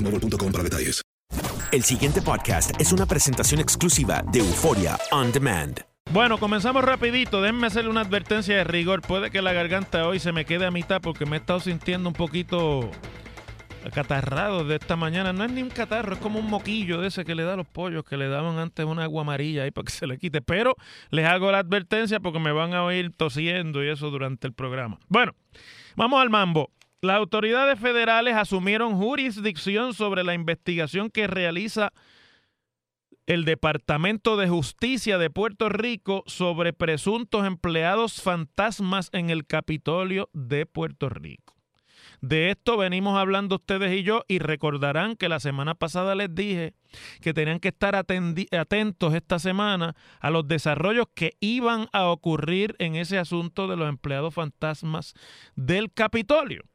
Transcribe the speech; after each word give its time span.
boostmobile.com 0.00 0.52
para 0.52 0.64
detalles. 0.64 1.02
El 1.72 1.84
siguiente 1.84 2.20
podcast 2.20 2.72
es 2.80 2.92
una 2.92 3.06
presentación 3.06 3.60
exclusiva 3.60 4.24
de 4.32 4.40
Euforia 4.40 4.98
On 5.12 5.30
Demand. 5.30 5.80
Bueno, 6.12 6.38
comenzamos 6.38 6.82
rapidito. 6.82 7.40
Déjenme 7.40 7.68
hacerle 7.68 7.90
una 7.90 8.00
advertencia 8.00 8.56
de 8.56 8.64
rigor. 8.64 9.02
Puede 9.02 9.30
que 9.30 9.40
la 9.40 9.52
garganta 9.52 10.08
hoy 10.08 10.18
se 10.18 10.32
me 10.32 10.44
quede 10.44 10.66
a 10.66 10.72
mitad 10.72 11.00
porque 11.00 11.26
me 11.26 11.36
he 11.36 11.38
estado 11.38 11.60
sintiendo 11.60 12.08
un 12.08 12.14
poquito 12.14 12.90
acatarrado 13.84 14.64
de 14.64 14.76
esta 14.76 14.96
mañana. 14.96 15.32
No 15.32 15.44
es 15.44 15.52
ni 15.52 15.62
un 15.62 15.70
catarro, 15.70 16.14
es 16.14 16.18
como 16.18 16.40
un 16.40 16.50
moquillo 16.50 17.00
de 17.00 17.08
ese 17.08 17.24
que 17.24 17.36
le 17.36 17.44
da 17.44 17.54
a 17.54 17.56
los 17.56 17.68
pollos 17.68 18.02
que 18.02 18.16
le 18.16 18.28
daban 18.28 18.58
antes 18.58 18.84
una 18.84 19.04
agua 19.04 19.22
amarilla 19.22 19.62
ahí 19.62 19.70
para 19.70 19.84
que 19.84 19.92
se 19.92 20.08
le 20.08 20.18
quite. 20.18 20.42
Pero 20.42 20.74
les 21.10 21.26
hago 21.26 21.52
la 21.52 21.58
advertencia 21.58 22.18
porque 22.18 22.40
me 22.40 22.50
van 22.50 22.74
a 22.74 22.82
oír 22.82 23.12
tosiendo 23.16 23.84
y 23.84 23.88
eso 23.88 24.10
durante 24.10 24.48
el 24.48 24.52
programa. 24.52 24.98
Bueno, 25.08 25.32
vamos 25.94 26.20
al 26.20 26.30
mambo. 26.30 26.72
Las 27.02 27.16
autoridades 27.16 27.80
federales 27.80 28.34
asumieron 28.36 28.96
jurisdicción 28.96 29.94
sobre 29.94 30.22
la 30.22 30.34
investigación 30.34 31.08
que 31.08 31.26
realiza 31.26 31.94
el 33.24 33.46
Departamento 33.46 34.36
de 34.36 34.48
Justicia 34.48 35.16
de 35.16 35.30
Puerto 35.30 35.70
Rico 35.70 36.24
sobre 36.26 36.74
presuntos 36.74 37.46
empleados 37.46 38.20
fantasmas 38.20 39.08
en 39.12 39.30
el 39.30 39.46
Capitolio 39.46 40.28
de 40.34 40.66
Puerto 40.66 41.08
Rico. 41.08 41.54
De 42.20 42.50
esto 42.50 42.76
venimos 42.76 43.16
hablando 43.16 43.56
ustedes 43.56 43.98
y 43.98 44.02
yo 44.02 44.24
y 44.28 44.38
recordarán 44.38 45.16
que 45.16 45.30
la 45.30 45.40
semana 45.40 45.74
pasada 45.74 46.14
les 46.14 46.34
dije 46.34 46.74
que 47.22 47.32
tenían 47.32 47.60
que 47.60 47.68
estar 47.68 47.96
atentos 47.96 49.14
esta 49.14 49.38
semana 49.38 49.96
a 50.20 50.28
los 50.28 50.46
desarrollos 50.46 51.06
que 51.14 51.32
iban 51.40 51.88
a 51.94 52.08
ocurrir 52.08 52.76
en 52.78 52.96
ese 52.96 53.18
asunto 53.18 53.68
de 53.68 53.76
los 53.76 53.88
empleados 53.88 54.34
fantasmas 54.34 55.14
del 55.56 55.90
Capitolio. 55.92 56.69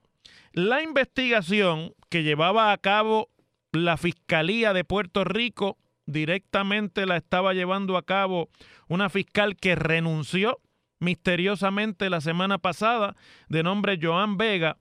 La 0.55 0.81
investigación 0.81 1.93
que 2.09 2.23
llevaba 2.23 2.71
a 2.71 2.77
cabo 2.77 3.29
la 3.73 3.97
Fiscalía 3.97 4.71
de 4.71 4.85
Puerto 4.85 5.25
Rico 5.25 5.77
directamente 6.05 7.05
la 7.05 7.17
estaba 7.17 7.53
llevando 7.53 7.97
a 7.97 8.05
cabo 8.05 8.47
una 8.87 9.09
fiscal 9.09 9.57
que 9.57 9.75
renunció 9.75 10.61
misteriosamente 11.01 12.09
la 12.09 12.21
semana 12.21 12.57
pasada 12.57 13.17
de 13.49 13.63
nombre 13.63 13.99
Joan 14.01 14.37
Vega 14.37 14.77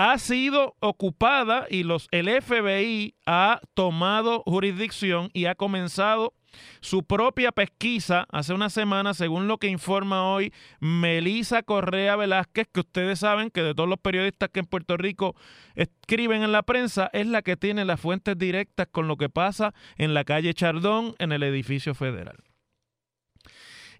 ha 0.00 0.16
sido 0.16 0.76
ocupada 0.80 1.66
y 1.68 1.82
los 1.82 2.08
el 2.10 2.30
FBI 2.40 3.16
ha 3.26 3.60
tomado 3.74 4.42
jurisdicción 4.46 5.28
y 5.34 5.44
ha 5.44 5.54
comenzado 5.54 6.32
su 6.80 7.04
propia 7.04 7.52
pesquisa 7.52 8.26
hace 8.32 8.54
una 8.54 8.70
semana, 8.70 9.12
según 9.12 9.46
lo 9.46 9.58
que 9.58 9.66
informa 9.66 10.26
hoy 10.26 10.54
Melisa 10.80 11.62
Correa 11.62 12.16
Velázquez, 12.16 12.66
que 12.72 12.80
ustedes 12.80 13.18
saben 13.18 13.50
que 13.50 13.62
de 13.62 13.74
todos 13.74 13.90
los 13.90 13.98
periodistas 13.98 14.48
que 14.48 14.60
en 14.60 14.66
Puerto 14.66 14.96
Rico 14.96 15.36
escriben 15.74 16.44
en 16.44 16.52
la 16.52 16.62
prensa, 16.62 17.10
es 17.12 17.26
la 17.26 17.42
que 17.42 17.58
tiene 17.58 17.84
las 17.84 18.00
fuentes 18.00 18.38
directas 18.38 18.88
con 18.90 19.06
lo 19.06 19.18
que 19.18 19.28
pasa 19.28 19.74
en 19.98 20.14
la 20.14 20.24
calle 20.24 20.54
Chardón, 20.54 21.14
en 21.18 21.32
el 21.32 21.42
edificio 21.42 21.94
federal. 21.94 22.38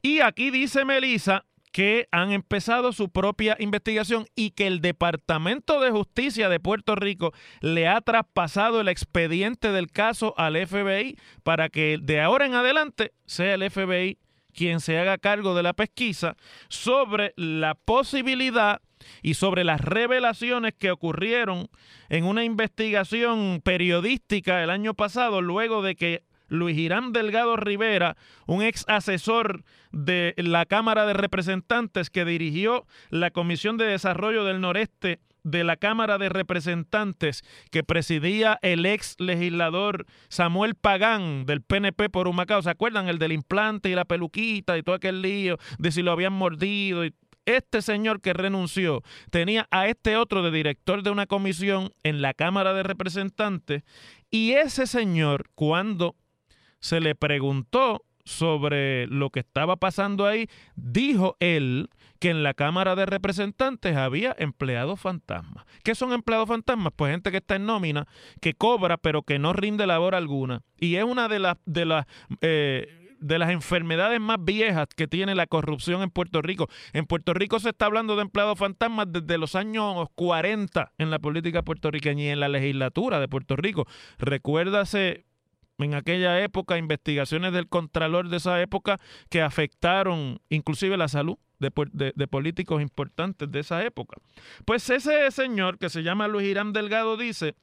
Y 0.01 0.21
aquí 0.21 0.51
dice 0.51 0.87
Melisa 0.87 1.45
que 1.73 2.09
han 2.11 2.33
empezado 2.33 2.93
su 2.93 3.11
propia 3.11 3.57
investigación 3.59 4.27
y 4.35 4.51
que 4.51 4.67
el 4.67 4.81
Departamento 4.81 5.81
de 5.81 5.91
Justicia 5.91 6.49
de 6.49 6.61
Puerto 6.61 6.95
Rico 6.97 7.33
le 7.61 7.89
ha 7.89 8.01
traspasado 8.01 8.81
el 8.81 8.89
expediente 8.89 9.71
del 9.73 9.91
caso 9.91 10.35
al 10.37 10.57
FBI 10.67 11.17
para 11.43 11.69
que 11.69 11.99
de 12.01 12.21
ahora 12.21 12.47
en 12.47 12.55
adelante 12.55 13.13
sea 13.27 13.55
el 13.55 13.71
FBI 13.71 14.19
quien 14.53 14.81
se 14.81 14.99
haga 14.99 15.19
cargo 15.19 15.55
de 15.55 15.63
la 15.63 15.73
pesquisa 15.73 16.37
sobre 16.69 17.33
la 17.37 17.75
posibilidad 17.75 18.81
y 19.23 19.35
sobre 19.35 19.65
las 19.65 19.81
revelaciones 19.81 20.75
que 20.75 20.91
ocurrieron 20.91 21.69
en 22.09 22.25
una 22.25 22.45
investigación 22.45 23.61
periodística 23.63 24.63
el 24.63 24.71
año 24.71 24.95
pasado 24.95 25.41
luego 25.41 25.83
de 25.83 25.95
que 25.95 26.25
Luis 26.51 26.77
Irán 26.77 27.13
Delgado 27.13 27.57
Rivera, 27.57 28.17
un 28.47 28.63
ex 28.63 28.85
asesor 28.89 29.65
de 29.93 30.35
la 30.37 30.67
Cámara 30.67 31.07
de 31.07 31.15
Representantes 31.15 32.11
que 32.11 32.27
dirigió 32.27 32.87
la 33.09 33.31
Comisión 33.31 33.79
de 33.79 33.87
Desarrollo 33.87 34.45
del 34.45 34.61
Noreste 34.61 35.21
de 35.43 35.65
la 35.65 35.77
Cámara 35.77 36.19
de 36.19 36.29
Representantes 36.29 37.43
que 37.71 37.83
presidía 37.83 38.59
el 38.63 38.85
ex 38.85 39.17
legislador 39.19 40.07
Samuel 40.29 40.75
Pagán 40.75 41.47
del 41.47 41.63
PNP 41.63 42.11
por 42.11 42.29
Humacao. 42.29 42.63
¿Se 42.63 42.71
acuerdan? 42.71 43.09
El 43.09 43.19
del 43.19 43.33
implante 43.33 43.89
y 43.89 43.95
la 43.95 44.05
peluquita 44.05 44.77
y 44.77 44.83
todo 44.83 44.97
aquel 44.97 45.23
lío 45.23 45.57
de 45.79 45.93
si 45.93 46.03
lo 46.03 46.13
habían 46.13 46.33
mordido. 46.33 47.05
Y 47.05 47.15
este 47.47 47.83
señor 47.83 48.21
que 48.21 48.33
renunció 48.33 49.03
tenía 49.31 49.67
a 49.71 49.89
este 49.89 50.17
otro 50.17 50.43
de 50.43 50.51
director 50.51 51.03
de 51.03 51.11
una 51.11 51.27
comisión 51.27 51.93
en 52.03 52.23
la 52.23 52.35
Cámara 52.35 52.75
de 52.75 52.83
Representantes 52.83 53.83
y 54.31 54.53
ese 54.53 54.87
señor 54.87 55.47
cuando 55.55 56.17
se 56.81 57.01
le 57.01 57.15
preguntó 57.15 58.05
sobre 58.25 59.07
lo 59.07 59.31
que 59.31 59.41
estaba 59.41 59.77
pasando 59.77 60.27
ahí, 60.27 60.49
dijo 60.77 61.37
él 61.41 61.89
que 62.19 62.31
en 62.31 62.43
la 62.43 62.55
Cámara 62.55 62.95
de 62.95 63.07
Representantes 63.07 63.97
había 63.97 64.37
empleados 64.39 65.01
fantasmas. 65.01 65.65
¿Qué 65.83 65.95
son 65.95 66.13
empleados 66.13 66.49
fantasmas? 66.49 66.93
Pues 66.95 67.13
gente 67.13 67.31
que 67.31 67.39
está 67.39 67.57
en 67.57 67.67
nómina, 67.67 68.07
que 68.41 68.55
cobra 68.55 68.99
pero 68.99 69.23
que 69.23 69.39
no 69.39 69.53
rinde 69.53 69.87
labor 69.87 70.15
alguna. 70.15 70.63
Y 70.79 70.97
es 70.97 71.05
una 71.05 71.29
de 71.29 71.39
las, 71.39 71.57
de 71.65 71.87
las 71.87 72.07
eh, 72.43 73.01
de 73.21 73.39
las 73.39 73.51
enfermedades 73.51 74.19
más 74.19 74.39
viejas 74.41 74.89
que 74.97 75.07
tiene 75.07 75.35
la 75.35 75.47
corrupción 75.47 76.03
en 76.03 76.11
Puerto 76.11 76.43
Rico. 76.43 76.69
En 76.93 77.07
Puerto 77.07 77.35
Rico 77.35 77.61
se 77.61 77.71
está 77.71 77.87
hablando 77.87 78.17
de 78.17 78.23
empleados 78.23 78.59
fantasmas 78.59 79.07
desde 79.11 79.39
los 79.39 79.55
años 79.55 80.09
40 80.15 80.93
en 80.99 81.11
la 81.11 81.19
política 81.19 81.63
puertorriqueña 81.63 82.25
y 82.25 82.29
en 82.29 82.41
la 82.41 82.49
legislatura 82.49 83.21
de 83.21 83.29
Puerto 83.29 83.57
Rico. 83.57 83.87
Recuérdase 84.19 85.27
en 85.85 85.95
aquella 85.95 86.41
época 86.41 86.79
investigaciones 86.79 87.53
del 87.53 87.69
Contralor 87.69 88.29
de 88.29 88.37
esa 88.39 88.61
época 88.61 88.99
que 89.29 89.43
afectaron 89.43 90.41
inclusive 90.49 90.97
la 90.97 91.09
salud 91.09 91.39
de, 91.59 92.27
políticos 92.29 92.81
importantes 92.81 93.51
de 93.51 93.61
esa 93.61 93.85
época. 93.85 94.17
Pues 94.65 94.89
ese 94.91 95.31
señor 95.31 95.79
que 95.79 95.91
se 95.91 96.03
llama 96.03 96.29
Luis 96.29 96.49
Irán 96.49 96.73
Delgado 96.73 97.17
dice 97.17 97.55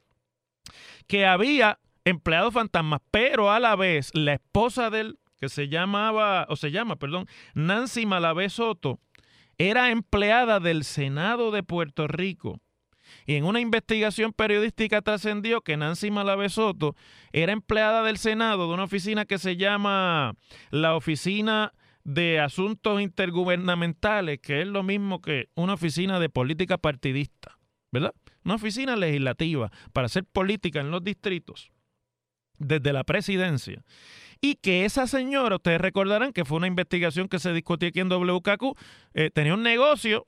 que 1.06 1.26
había 1.26 1.78
empleados 2.04 2.54
fantasmas, 2.54 3.00
pero 3.10 3.50
a 3.50 3.60
la 3.60 3.76
vez 3.76 4.10
la 4.14 4.34
esposa 4.34 4.90
de 4.90 5.00
él, 5.00 5.18
que 5.40 5.48
se 5.48 5.68
llamaba, 5.68 6.46
o 6.48 6.56
se 6.56 6.70
llama, 6.70 6.96
perdón, 6.96 7.26
Nancy 7.54 8.06
Malavé 8.06 8.48
Soto, 8.50 9.00
era 9.56 9.90
empleada 9.90 10.60
del 10.60 10.84
Senado 10.84 11.50
de 11.50 11.62
Puerto 11.62 12.06
Rico 12.06 12.60
y 13.28 13.34
en 13.34 13.44
una 13.44 13.60
investigación 13.60 14.32
periodística 14.32 15.02
trascendió 15.02 15.60
que 15.60 15.76
Nancy 15.76 16.10
Malavé 16.10 16.48
Soto 16.48 16.96
era 17.30 17.52
empleada 17.52 18.02
del 18.02 18.16
Senado 18.16 18.66
de 18.66 18.72
una 18.72 18.84
oficina 18.84 19.26
que 19.26 19.36
se 19.36 19.58
llama 19.58 20.34
la 20.70 20.96
Oficina 20.96 21.74
de 22.04 22.40
Asuntos 22.40 23.02
Intergubernamentales, 23.02 24.38
que 24.38 24.62
es 24.62 24.66
lo 24.66 24.82
mismo 24.82 25.20
que 25.20 25.50
una 25.54 25.74
oficina 25.74 26.18
de 26.20 26.30
política 26.30 26.78
partidista, 26.78 27.58
¿verdad? 27.92 28.14
Una 28.44 28.54
oficina 28.54 28.96
legislativa 28.96 29.70
para 29.92 30.06
hacer 30.06 30.24
política 30.24 30.80
en 30.80 30.90
los 30.90 31.04
distritos 31.04 31.70
desde 32.56 32.94
la 32.94 33.04
presidencia. 33.04 33.84
Y 34.40 34.54
que 34.54 34.86
esa 34.86 35.06
señora, 35.06 35.56
ustedes 35.56 35.82
recordarán 35.82 36.32
que 36.32 36.46
fue 36.46 36.56
una 36.56 36.66
investigación 36.66 37.28
que 37.28 37.40
se 37.40 37.52
discutió 37.52 37.90
aquí 37.90 38.00
en 38.00 38.08
WKQ, 38.08 38.74
eh, 39.12 39.30
tenía 39.34 39.52
un 39.52 39.62
negocio 39.62 40.24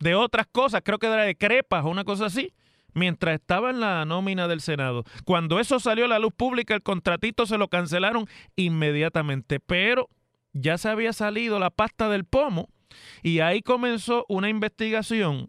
de 0.00 0.14
otras 0.14 0.46
cosas, 0.50 0.82
creo 0.84 0.98
que 0.98 1.06
era 1.06 1.22
de 1.22 1.36
crepas 1.36 1.84
o 1.84 1.88
una 1.88 2.04
cosa 2.04 2.26
así, 2.26 2.52
mientras 2.94 3.34
estaba 3.34 3.70
en 3.70 3.80
la 3.80 4.04
nómina 4.04 4.48
del 4.48 4.60
Senado. 4.60 5.04
Cuando 5.24 5.60
eso 5.60 5.78
salió 5.78 6.06
a 6.06 6.08
la 6.08 6.18
luz 6.18 6.32
pública, 6.36 6.74
el 6.74 6.82
contratito 6.82 7.46
se 7.46 7.58
lo 7.58 7.68
cancelaron 7.68 8.26
inmediatamente, 8.56 9.60
pero 9.60 10.08
ya 10.52 10.78
se 10.78 10.88
había 10.88 11.12
salido 11.12 11.58
la 11.58 11.70
pasta 11.70 12.08
del 12.08 12.24
pomo 12.24 12.68
y 13.22 13.40
ahí 13.40 13.62
comenzó 13.62 14.26
una 14.28 14.48
investigación 14.48 15.48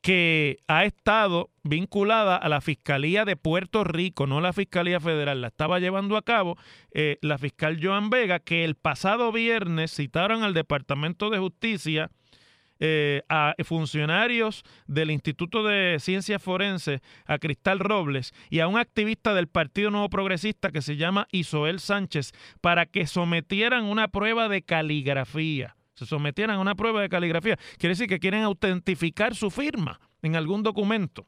que 0.00 0.58
ha 0.68 0.84
estado 0.84 1.50
vinculada 1.64 2.36
a 2.36 2.48
la 2.48 2.60
Fiscalía 2.60 3.24
de 3.24 3.36
Puerto 3.36 3.82
Rico, 3.82 4.28
no 4.28 4.40
la 4.40 4.52
Fiscalía 4.52 5.00
Federal, 5.00 5.40
la 5.40 5.48
estaba 5.48 5.80
llevando 5.80 6.16
a 6.16 6.22
cabo 6.22 6.56
eh, 6.92 7.18
la 7.20 7.36
fiscal 7.36 7.80
Joan 7.82 8.08
Vega, 8.08 8.38
que 8.38 8.64
el 8.64 8.76
pasado 8.76 9.32
viernes 9.32 9.92
citaron 9.92 10.44
al 10.44 10.54
Departamento 10.54 11.30
de 11.30 11.38
Justicia 11.38 12.12
eh, 12.80 13.22
a 13.28 13.54
funcionarios 13.64 14.62
del 14.86 15.10
Instituto 15.10 15.62
de 15.62 15.98
Ciencias 16.00 16.42
Forenses, 16.42 17.00
a 17.26 17.38
Cristal 17.38 17.78
Robles 17.78 18.32
y 18.50 18.60
a 18.60 18.68
un 18.68 18.78
activista 18.78 19.34
del 19.34 19.48
Partido 19.48 19.90
Nuevo 19.90 20.08
Progresista 20.08 20.70
que 20.70 20.82
se 20.82 20.96
llama 20.96 21.26
Isoel 21.32 21.80
Sánchez 21.80 22.32
para 22.60 22.86
que 22.86 23.06
sometieran 23.06 23.84
una 23.84 24.08
prueba 24.08 24.48
de 24.48 24.62
caligrafía. 24.62 25.76
Se 25.94 26.06
sometieran 26.06 26.56
a 26.56 26.60
una 26.60 26.76
prueba 26.76 27.02
de 27.02 27.08
caligrafía. 27.08 27.58
Quiere 27.78 27.92
decir 27.92 28.06
que 28.06 28.20
quieren 28.20 28.42
autentificar 28.42 29.34
su 29.34 29.50
firma 29.50 30.00
en 30.22 30.36
algún 30.36 30.62
documento. 30.62 31.26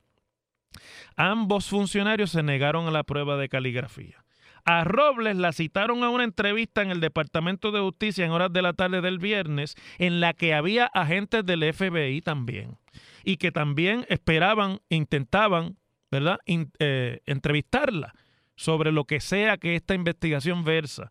Ambos 1.17 1.69
funcionarios 1.69 2.31
se 2.31 2.43
negaron 2.43 2.87
a 2.87 2.93
la 2.93 3.03
prueba 3.03 3.37
de 3.37 3.49
caligrafía. 3.49 4.20
A 4.65 4.85
Robles 4.85 5.37
la 5.37 5.53
citaron 5.53 6.05
a 6.05 6.11
una 6.11 6.25
entrevista 6.25 6.83
en 6.83 6.91
el 6.91 7.01
Departamento 7.01 7.73
de 7.73 7.81
Justicia 7.81 8.25
en 8.25 8.33
horas 8.33 8.53
de 8.53 8.63
la 8.63 8.73
tarde 8.73 9.01
del 9.01 9.19
viernes, 9.19 9.75
en 9.99 10.21
la 10.21 10.35
que 10.35 10.55
había 10.55 10.87
agentes 10.87 11.45
del 11.45 11.73
FBI 11.73 12.21
también, 12.23 12.79
y 13.25 13.37
que 13.37 13.53
también 13.53 14.07
esperaban, 14.09 14.81
intentaban, 14.89 15.77
¿verdad?, 16.11 16.39
eh, 16.47 17.21
entrevistarla 17.27 18.15
sobre 18.57 18.93
lo 18.93 19.05
que 19.05 19.21
sea 19.21 19.57
que 19.57 19.75
esta 19.75 19.95
investigación 19.95 20.65
versa. 20.65 21.11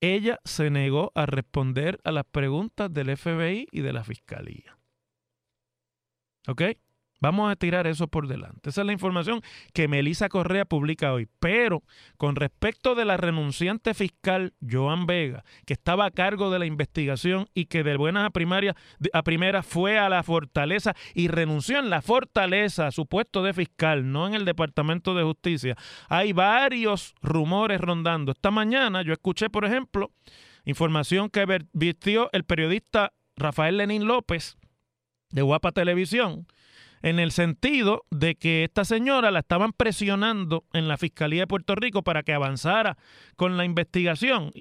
Ella 0.00 0.40
se 0.44 0.68
negó 0.68 1.12
a 1.14 1.26
responder 1.26 2.00
a 2.04 2.12
las 2.12 2.24
preguntas 2.24 2.92
del 2.92 3.16
FBI 3.16 3.68
y 3.70 3.80
de 3.80 3.92
la 3.92 4.04
Fiscalía. 4.04 4.76
¿Ok? 6.48 6.62
Vamos 7.22 7.52
a 7.52 7.54
tirar 7.54 7.86
eso 7.86 8.08
por 8.08 8.26
delante. 8.26 8.70
Esa 8.70 8.80
es 8.80 8.86
la 8.88 8.92
información 8.92 9.42
que 9.72 9.86
Melisa 9.86 10.28
Correa 10.28 10.64
publica 10.64 11.12
hoy. 11.12 11.28
Pero 11.38 11.84
con 12.16 12.34
respecto 12.34 12.96
de 12.96 13.04
la 13.04 13.16
renunciante 13.16 13.94
fiscal 13.94 14.54
Joan 14.68 15.06
Vega, 15.06 15.44
que 15.64 15.72
estaba 15.72 16.06
a 16.06 16.10
cargo 16.10 16.50
de 16.50 16.58
la 16.58 16.66
investigación 16.66 17.46
y 17.54 17.66
que 17.66 17.84
de 17.84 17.96
buenas 17.96 18.26
a, 18.26 18.30
primaria, 18.30 18.74
a 19.12 19.22
primera 19.22 19.62
fue 19.62 20.00
a 20.00 20.08
la 20.08 20.24
fortaleza 20.24 20.94
y 21.14 21.28
renunció 21.28 21.78
en 21.78 21.90
la 21.90 22.02
fortaleza 22.02 22.88
a 22.88 22.90
su 22.90 23.06
puesto 23.06 23.44
de 23.44 23.52
fiscal, 23.52 24.10
no 24.10 24.26
en 24.26 24.34
el 24.34 24.44
Departamento 24.44 25.14
de 25.14 25.22
Justicia. 25.22 25.76
Hay 26.08 26.32
varios 26.32 27.14
rumores 27.22 27.80
rondando. 27.80 28.32
Esta 28.32 28.50
mañana 28.50 29.02
yo 29.02 29.12
escuché, 29.12 29.48
por 29.48 29.64
ejemplo, 29.64 30.10
información 30.64 31.30
que 31.30 31.46
vistió 31.72 32.30
el 32.32 32.42
periodista 32.42 33.12
Rafael 33.36 33.76
Lenín 33.76 34.06
López 34.06 34.56
de 35.30 35.42
Guapa 35.42 35.70
Televisión 35.70 36.48
en 37.02 37.18
el 37.18 37.32
sentido 37.32 38.04
de 38.10 38.36
que 38.36 38.64
esta 38.64 38.84
señora 38.84 39.30
la 39.30 39.40
estaban 39.40 39.72
presionando 39.72 40.64
en 40.72 40.88
la 40.88 40.96
Fiscalía 40.96 41.42
de 41.42 41.46
Puerto 41.46 41.74
Rico 41.74 42.02
para 42.02 42.22
que 42.22 42.32
avanzara 42.32 42.96
con 43.36 43.56
la 43.56 43.64
investigación 43.64 44.52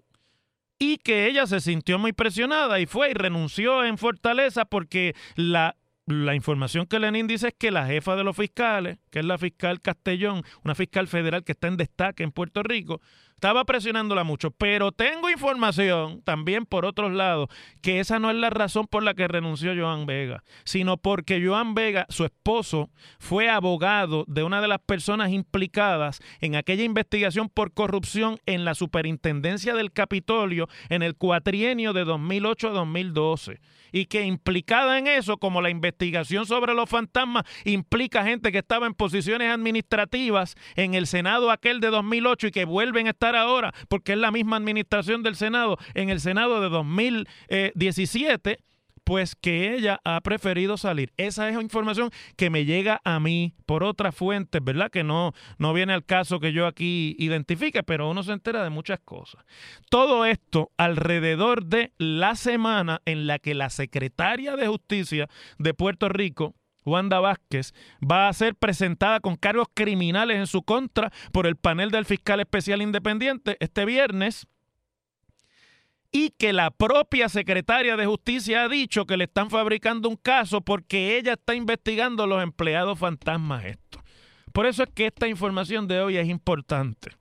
y 0.80 0.98
que 0.98 1.28
ella 1.28 1.46
se 1.46 1.60
sintió 1.60 2.00
muy 2.00 2.12
presionada 2.12 2.80
y 2.80 2.88
fue 2.88 3.12
y 3.12 3.14
renunció 3.14 3.86
en 3.86 4.00
Fortaleza 4.00 4.66
porque 4.66 5.16
la, 5.36 5.78
la 6.08 6.34
información 6.34 6.88
que 6.88 6.98
Lenin 6.98 7.28
dice 7.28 7.50
es 7.50 7.54
que 7.56 7.70
la 7.70 7.86
jefa 7.86 8.16
de 8.16 8.24
los 8.24 8.36
fiscales, 8.36 8.98
que 9.12 9.20
es 9.20 9.26
la 9.26 9.38
fiscal 9.38 9.80
Castellón, 9.80 10.44
una 10.64 10.74
fiscal 10.74 11.08
federal 11.08 11.44
que 11.44 11.52
está 11.52 11.68
en 11.68 11.78
destaque 11.78 12.24
en 12.24 12.32
Puerto 12.32 12.64
Rico, 12.64 13.00
estaba 13.42 13.66
presionándola 13.66 14.24
mucho, 14.24 14.52
pero 14.52 14.92
tengo 14.92 15.28
información 15.28 16.22
también 16.22 16.68
por 16.68 16.86
otros 16.86 17.12
lados 17.12 17.50
que 17.82 18.00
esa 18.00 18.20
no 18.20 18.30
es 18.30 18.38
la 18.38 18.52
razón 18.52 18.86
por 18.86 19.02
la 19.02 19.16
que 19.16 19.28
renunció 19.28 19.74
Joan 19.76 20.06
Vega, 20.06 20.44
sino 20.64 20.98
porque 20.98 21.44
Joan 21.44 21.74
Vega, 21.74 22.06
su 22.10 22.24
esposo, 22.24 22.92
fue 23.18 23.50
abogado 23.50 24.26
de 24.28 24.44
una 24.44 24.62
de 24.62 24.68
las 24.68 24.78
personas 24.78 25.32
implicadas 25.32 26.20
en 26.40 26.56
aquella 26.56 26.84
investigación 26.84 27.50
por 27.50 27.74
corrupción 27.74 28.38
en 28.46 28.64
la 28.64 28.76
superintendencia 28.76 29.74
del 29.74 29.92
Capitolio 29.92 30.70
en 30.90 31.02
el 31.02 31.16
cuatrienio 31.16 31.94
de 31.94 32.04
2008 32.04 32.68
a 32.68 32.72
2012 32.74 33.60
y 33.92 34.06
que 34.06 34.24
implicada 34.24 34.98
en 34.98 35.08
eso, 35.08 35.38
como 35.38 35.62
la 35.62 35.70
investigación 35.70 36.46
sobre 36.46 36.74
los 36.74 36.90
fantasmas 36.90 37.44
implica 37.66 38.24
gente 38.24 38.52
que 38.52 38.60
estaba 38.60 38.88
en 38.88 38.94
posiciones 38.94 39.52
administrativas 39.52 40.56
en 40.76 40.94
el 40.94 41.08
Senado 41.08 41.52
aquel 41.52 41.80
de 41.80 41.88
2008 41.88 42.48
y 42.48 42.52
que 42.52 42.66
vuelven 42.66 43.08
a 43.08 43.12
estar 43.12 43.31
ahora, 43.36 43.74
porque 43.88 44.14
es 44.14 44.18
la 44.18 44.32
misma 44.32 44.58
administración 44.58 45.24
del 45.24 45.36
Senado, 45.36 45.78
en 45.94 46.10
el 46.10 46.20
Senado 46.20 46.62
de 46.62 46.70
2017 46.70 48.60
pues 49.04 49.36
que 49.36 49.74
ella 49.74 50.00
ha 50.04 50.22
preferido 50.22 50.78
salir. 50.78 51.12
Esa 51.18 51.50
es 51.50 51.60
información 51.60 52.12
que 52.38 52.50
me 52.50 52.66
llega 52.66 53.02
a 53.04 53.20
mí 53.20 53.54
por 53.66 53.84
otras 53.84 54.16
fuentes, 54.16 54.64
¿verdad? 54.64 54.90
Que 54.92 55.04
no, 55.04 55.34
no 55.58 55.74
viene 55.74 55.94
al 55.94 56.06
caso 56.06 56.40
que 56.40 56.54
yo 56.54 56.68
aquí 56.68 57.16
identifique, 57.20 57.84
pero 57.84 58.10
uno 58.10 58.24
se 58.24 58.32
entera 58.32 58.64
de 58.64 58.70
muchas 58.70 59.00
cosas. 59.00 59.44
Todo 59.90 60.26
esto 60.26 60.72
alrededor 60.78 61.66
de 61.66 61.94
la 61.98 62.36
semana 62.36 63.02
en 63.06 63.28
la 63.28 63.40
que 63.40 63.54
la 63.54 63.70
secretaria 63.70 64.56
de 64.56 64.68
Justicia 64.68 65.28
de 65.58 65.74
Puerto 65.74 66.08
Rico, 66.10 66.56
Wanda 66.86 67.20
Vázquez 67.20 67.74
va 68.02 68.28
a 68.28 68.34
ser 68.34 68.56
presentada 68.56 69.20
con 69.20 69.36
cargos 69.36 69.68
criminales 69.74 70.38
en 70.38 70.48
su 70.48 70.64
contra 70.64 71.12
por 71.32 71.48
el 71.48 71.56
panel 71.56 71.92
del 71.92 72.06
fiscal 72.06 72.40
especial 72.40 72.82
independiente 72.82 73.58
este 73.60 73.86
viernes 73.86 74.48
y 76.12 76.32
que 76.32 76.54
la 76.54 76.72
propia 76.72 77.30
secretaria 77.30 77.96
de 77.96 78.06
justicia 78.06 78.64
ha 78.64 78.70
dicho 78.70 79.06
que 79.06 79.18
le 79.18 79.26
están 79.26 79.50
fabricando 79.50 80.10
un 80.10 80.18
caso 80.18 80.62
porque 80.62 81.18
ella 81.18 81.34
está 81.34 81.56
investigando 81.56 82.28
los 82.28 82.44
empleados 82.44 83.00
fantasmas 83.00 83.66
esto. 83.66 84.04
Por 84.52 84.66
eso 84.66 84.84
es 84.84 84.90
que 84.90 85.06
esta 85.06 85.28
información 85.28 85.88
de 85.88 86.02
hoy 86.02 86.18
es 86.18 86.28
importante. 86.28 87.12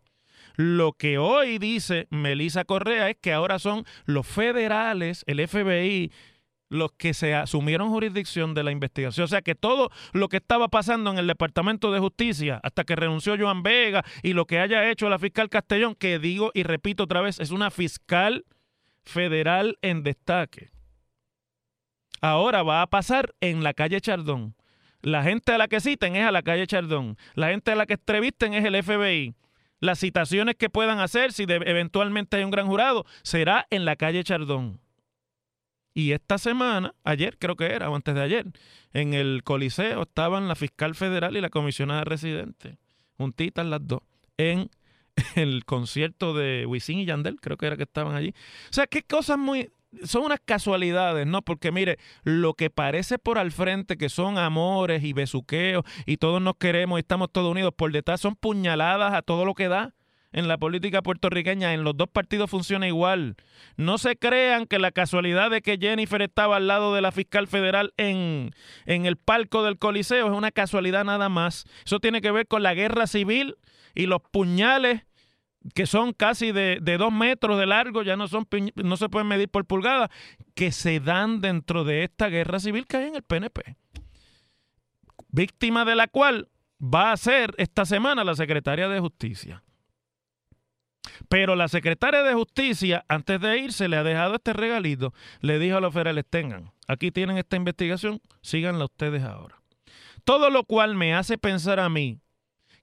Lo 0.57 0.93
que 0.93 1.17
hoy 1.19 1.59
dice 1.59 2.09
Melisa 2.11 2.64
Correa 2.64 3.09
es 3.09 3.17
que 3.21 3.33
ahora 3.33 3.59
son 3.59 3.85
los 4.05 4.26
federales, 4.26 5.25
el 5.26 5.47
FBI, 5.47 6.12
los 6.71 6.93
que 6.93 7.12
se 7.12 7.35
asumieron 7.35 7.91
jurisdicción 7.91 8.55
de 8.55 8.62
la 8.62 8.71
investigación. 8.71 9.25
O 9.25 9.29
sea 9.29 9.43
que 9.43 9.55
todo 9.55 9.91
lo 10.12 10.29
que 10.29 10.39
estaba 10.39 10.69
pasando 10.69 11.11
en 11.11 11.19
el 11.19 11.27
Departamento 11.27 11.93
de 11.93 11.99
Justicia 11.99 12.61
hasta 12.62 12.85
que 12.85 12.97
renunció 12.97 13.37
Joan 13.39 13.62
Vega 13.62 14.05
y 14.23 14.33
lo 14.33 14.47
que 14.47 14.61
haya 14.61 14.89
hecho 14.89 15.09
la 15.11 15.19
fiscal 15.19 15.50
Castellón, 15.50 15.95
que 15.95 16.19
digo 16.19 16.53
y 16.55 16.62
repito 16.62 17.03
otra 17.03 17.21
vez, 17.21 17.39
es 17.41 17.50
una 17.50 17.71
fiscal 17.71 18.47
federal 19.03 19.79
en 19.83 20.03
destaque. 20.05 20.71
Ahora 22.23 22.62
va 22.62 22.83
a 22.83 22.87
pasar 22.87 23.35
en 23.41 23.62
la 23.62 23.75
calle 23.75 24.00
Chardón. 24.00 24.55
La 25.03 25.23
gente 25.23 25.53
a 25.53 25.59
la 25.59 25.67
que 25.67 25.81
citen 25.81 26.15
es 26.15 26.25
a 26.25 26.33
la 26.33 26.43
calle 26.43 26.67
Chardón. 26.67 27.17
La 27.35 27.49
gente 27.49 27.73
a 27.73 27.75
la 27.75 27.87
que 27.87 27.95
entrevisten 27.95 28.55
es 28.55 28.65
el 28.65 28.81
FBI. 28.83 29.35
las 29.83 29.99
citaciones 29.99 30.57
que 30.57 30.69
puedan 30.69 31.00
hacer, 31.00 31.33
si 31.33 31.45
eventualmente 31.45 32.37
hay 32.37 32.45
un 32.45 32.50
gran 32.50 32.67
jurado, 32.67 33.07
será 33.23 33.67
en 33.71 33.87
la 33.87 33.97
calle 33.97 34.23
Chardón. 34.23 34.79
Y 35.92 36.12
esta 36.12 36.38
semana, 36.38 36.94
ayer 37.04 37.37
creo 37.38 37.56
que 37.56 37.66
era, 37.66 37.90
o 37.90 37.97
antes 37.97 38.14
de 38.14 38.23
ayer, 38.23 38.47
en 38.92 39.14
el 39.14 39.42
Coliseo 39.42 40.02
estaban 40.02 40.49
la 40.49 40.54
fiscal 40.54 40.94
federal 40.94 41.37
y 41.37 41.40
la 41.40 41.50
comisionada 41.50 42.04
residente, 42.04 42.78
juntitas 43.16 43.66
las 43.66 43.87
dos, 43.87 44.00
en 44.37 44.70
el 45.35 45.64
concierto 45.64 46.35
de 46.35 46.66
Wisin 46.66 47.00
y 47.00 47.06
Yandel, 47.06 47.40
creo 47.40 47.56
que 47.56 47.66
era 47.66 47.76
que 47.76 47.82
estaban 47.82 48.14
allí. 48.14 48.30
O 48.70 48.73
sea, 48.73 48.87
qué 48.87 49.02
cosas 49.02 49.38
muy... 49.38 49.70
Son 50.04 50.23
unas 50.23 50.38
casualidades, 50.44 51.26
¿no? 51.26 51.42
Porque 51.42 51.73
mire, 51.73 51.99
lo 52.23 52.54
que 52.54 52.70
parece 52.70 53.18
por 53.18 53.38
al 53.38 53.50
frente 53.50 53.97
que 53.97 54.09
son 54.09 54.38
amores 54.38 55.02
y 55.02 55.12
besuqueos 55.12 55.85
y 56.06 56.16
todos 56.18 56.40
nos 56.40 56.54
queremos 56.59 56.99
y 56.99 57.00
estamos 57.00 57.32
todos 57.32 57.50
unidos, 57.50 57.75
por 57.76 57.90
detrás 57.90 58.20
son 58.20 58.37
puñaladas 58.37 59.12
a 59.12 59.23
todo 59.23 59.44
lo 59.44 59.54
que 59.54 59.66
da 59.66 59.92
en 60.33 60.49
la 60.49 60.59
política 60.59 61.03
puertorriqueña. 61.03 61.75
En 61.75 61.85
los 61.85 61.97
dos 61.97 62.09
partidos 62.09 62.51
funciona 62.51 62.87
igual. 62.87 63.37
No 63.77 63.99
se 63.99 64.17
crean 64.17 64.67
que 64.67 64.79
la 64.79 64.93
casualidad 64.93 65.51
de 65.51 65.63
que 65.63 65.79
Jennifer 65.79 66.23
estaba 66.23 66.57
al 66.57 66.67
lado 66.67 66.95
de 66.95 67.01
la 67.01 67.13
fiscal 67.13 67.49
federal 67.49 67.93
en, 67.97 68.53
en 68.87 69.07
el 69.07 69.17
palco 69.17 69.63
del 69.63 69.79
Coliseo 69.79 70.27
es 70.27 70.33
una 70.33 70.51
casualidad 70.51 71.05
nada 71.05 71.29
más. 71.29 71.65
Eso 71.85 72.01
tiene 72.01 72.21
que 72.21 72.31
ver 72.31 72.47
con 72.47 72.63
la 72.63 72.75
guerra 72.75 73.07
civil 73.07 73.57
y 73.95 74.07
los 74.07 74.21
puñales 74.23 75.03
que 75.75 75.87
son 75.87 76.13
casi 76.13 76.53
de, 76.53 76.79
de 76.81 76.97
dos 76.97 77.13
metros 77.13 77.59
de 77.59 77.67
largo, 77.67 78.03
ya 78.03 78.17
no, 78.17 78.29
son, 78.29 78.49
no 78.77 78.97
se 78.97 79.09
pueden 79.11 79.29
medir 79.29 79.49
por 79.51 79.67
pulgadas, 79.67 80.09
que 80.55 80.73
se 80.73 81.01
dan 81.01 81.41
dentro 81.41 81.85
de 81.85 82.05
esta 82.05 82.29
guerra 82.29 82.61
civil 82.61 82.87
que 82.87 82.97
hay 82.97 83.09
en 83.09 83.17
el 83.17 83.23
PNP. 83.23 83.77
Víctima 85.29 85.85
de 85.85 85.97
la 85.97 86.09
cual 86.09 86.49
va 86.83 87.13
a 87.13 87.17
ser 87.17 87.55
esta 87.59 87.85
semana 87.85 88.25
la 88.25 88.35
secretaria 88.35 88.89
de 88.89 89.01
Justicia. 89.01 89.63
Pero 91.28 91.57
la 91.57 91.69
secretaria 91.69 92.23
de 92.23 92.35
Justicia, 92.35 93.04
antes 93.09 93.40
de 93.40 93.59
irse, 93.59 93.88
le 93.88 93.97
ha 93.97 94.02
dejado 94.02 94.37
este 94.37 94.52
regalito. 94.52 95.12
Le 95.40 95.59
dijo 95.59 95.76
a 95.76 95.80
los 95.80 95.92
federales, 95.92 96.25
tengan, 96.28 96.73
aquí 96.87 97.11
tienen 97.11 97.38
esta 97.38 97.57
investigación, 97.57 98.21
síganla 98.42 98.85
ustedes 98.85 99.23
ahora. 99.23 99.61
Todo 100.25 100.50
lo 100.50 100.64
cual 100.64 100.95
me 100.95 101.14
hace 101.14 101.38
pensar 101.38 101.80
a 101.80 101.88
mí 101.88 102.21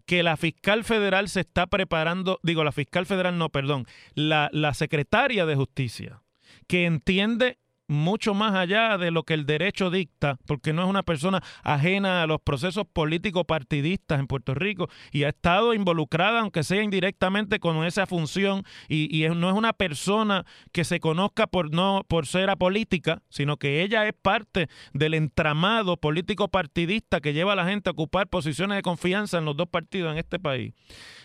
que 0.05 0.23
la 0.23 0.37
fiscal 0.37 0.83
federal 0.83 1.29
se 1.29 1.41
está 1.41 1.67
preparando, 1.67 2.39
digo, 2.41 2.63
la 2.63 2.71
fiscal 2.71 3.05
federal 3.05 3.37
no, 3.37 3.49
perdón, 3.49 3.85
la, 4.15 4.49
la 4.53 4.73
secretaria 4.73 5.45
de 5.45 5.55
Justicia, 5.55 6.21
que 6.67 6.85
entiende 6.85 7.59
mucho 7.87 8.33
más 8.33 8.53
allá 8.53 8.97
de 8.97 9.11
lo 9.11 9.23
que 9.23 9.33
el 9.33 9.45
derecho 9.45 9.89
dicta, 9.89 10.37
porque 10.45 10.73
no 10.73 10.83
es 10.83 10.89
una 10.89 11.03
persona 11.03 11.41
ajena 11.63 12.21
a 12.21 12.27
los 12.27 12.41
procesos 12.41 12.85
políticos 12.91 13.45
partidistas 13.47 14.19
en 14.19 14.27
Puerto 14.27 14.53
Rico 14.53 14.89
y 15.11 15.23
ha 15.23 15.29
estado 15.29 15.73
involucrada, 15.73 16.41
aunque 16.41 16.63
sea 16.63 16.81
indirectamente, 16.83 17.59
con 17.59 17.83
esa 17.85 18.05
función 18.05 18.63
y, 18.89 19.25
no 19.27 19.49
es 19.49 19.55
una 19.55 19.73
persona 19.73 20.45
que 20.71 20.83
se 20.83 20.99
conozca 20.99 21.47
por, 21.47 21.73
no, 21.73 22.03
por 22.07 22.27
ser 22.27 22.49
apolítica, 22.49 23.21
sino 23.29 23.57
que 23.57 23.83
ella 23.83 24.07
es 24.07 24.13
parte 24.13 24.67
del 24.93 25.13
entramado 25.13 25.97
político 25.97 26.47
partidista 26.49 27.21
que 27.21 27.33
lleva 27.33 27.53
a 27.53 27.55
la 27.55 27.65
gente 27.65 27.89
a 27.89 27.93
ocupar 27.93 28.27
posiciones 28.27 28.77
de 28.77 28.81
confianza 28.81 29.37
en 29.37 29.45
los 29.45 29.55
dos 29.55 29.67
partidos 29.69 30.11
en 30.11 30.17
este 30.17 30.39
país. 30.39 30.73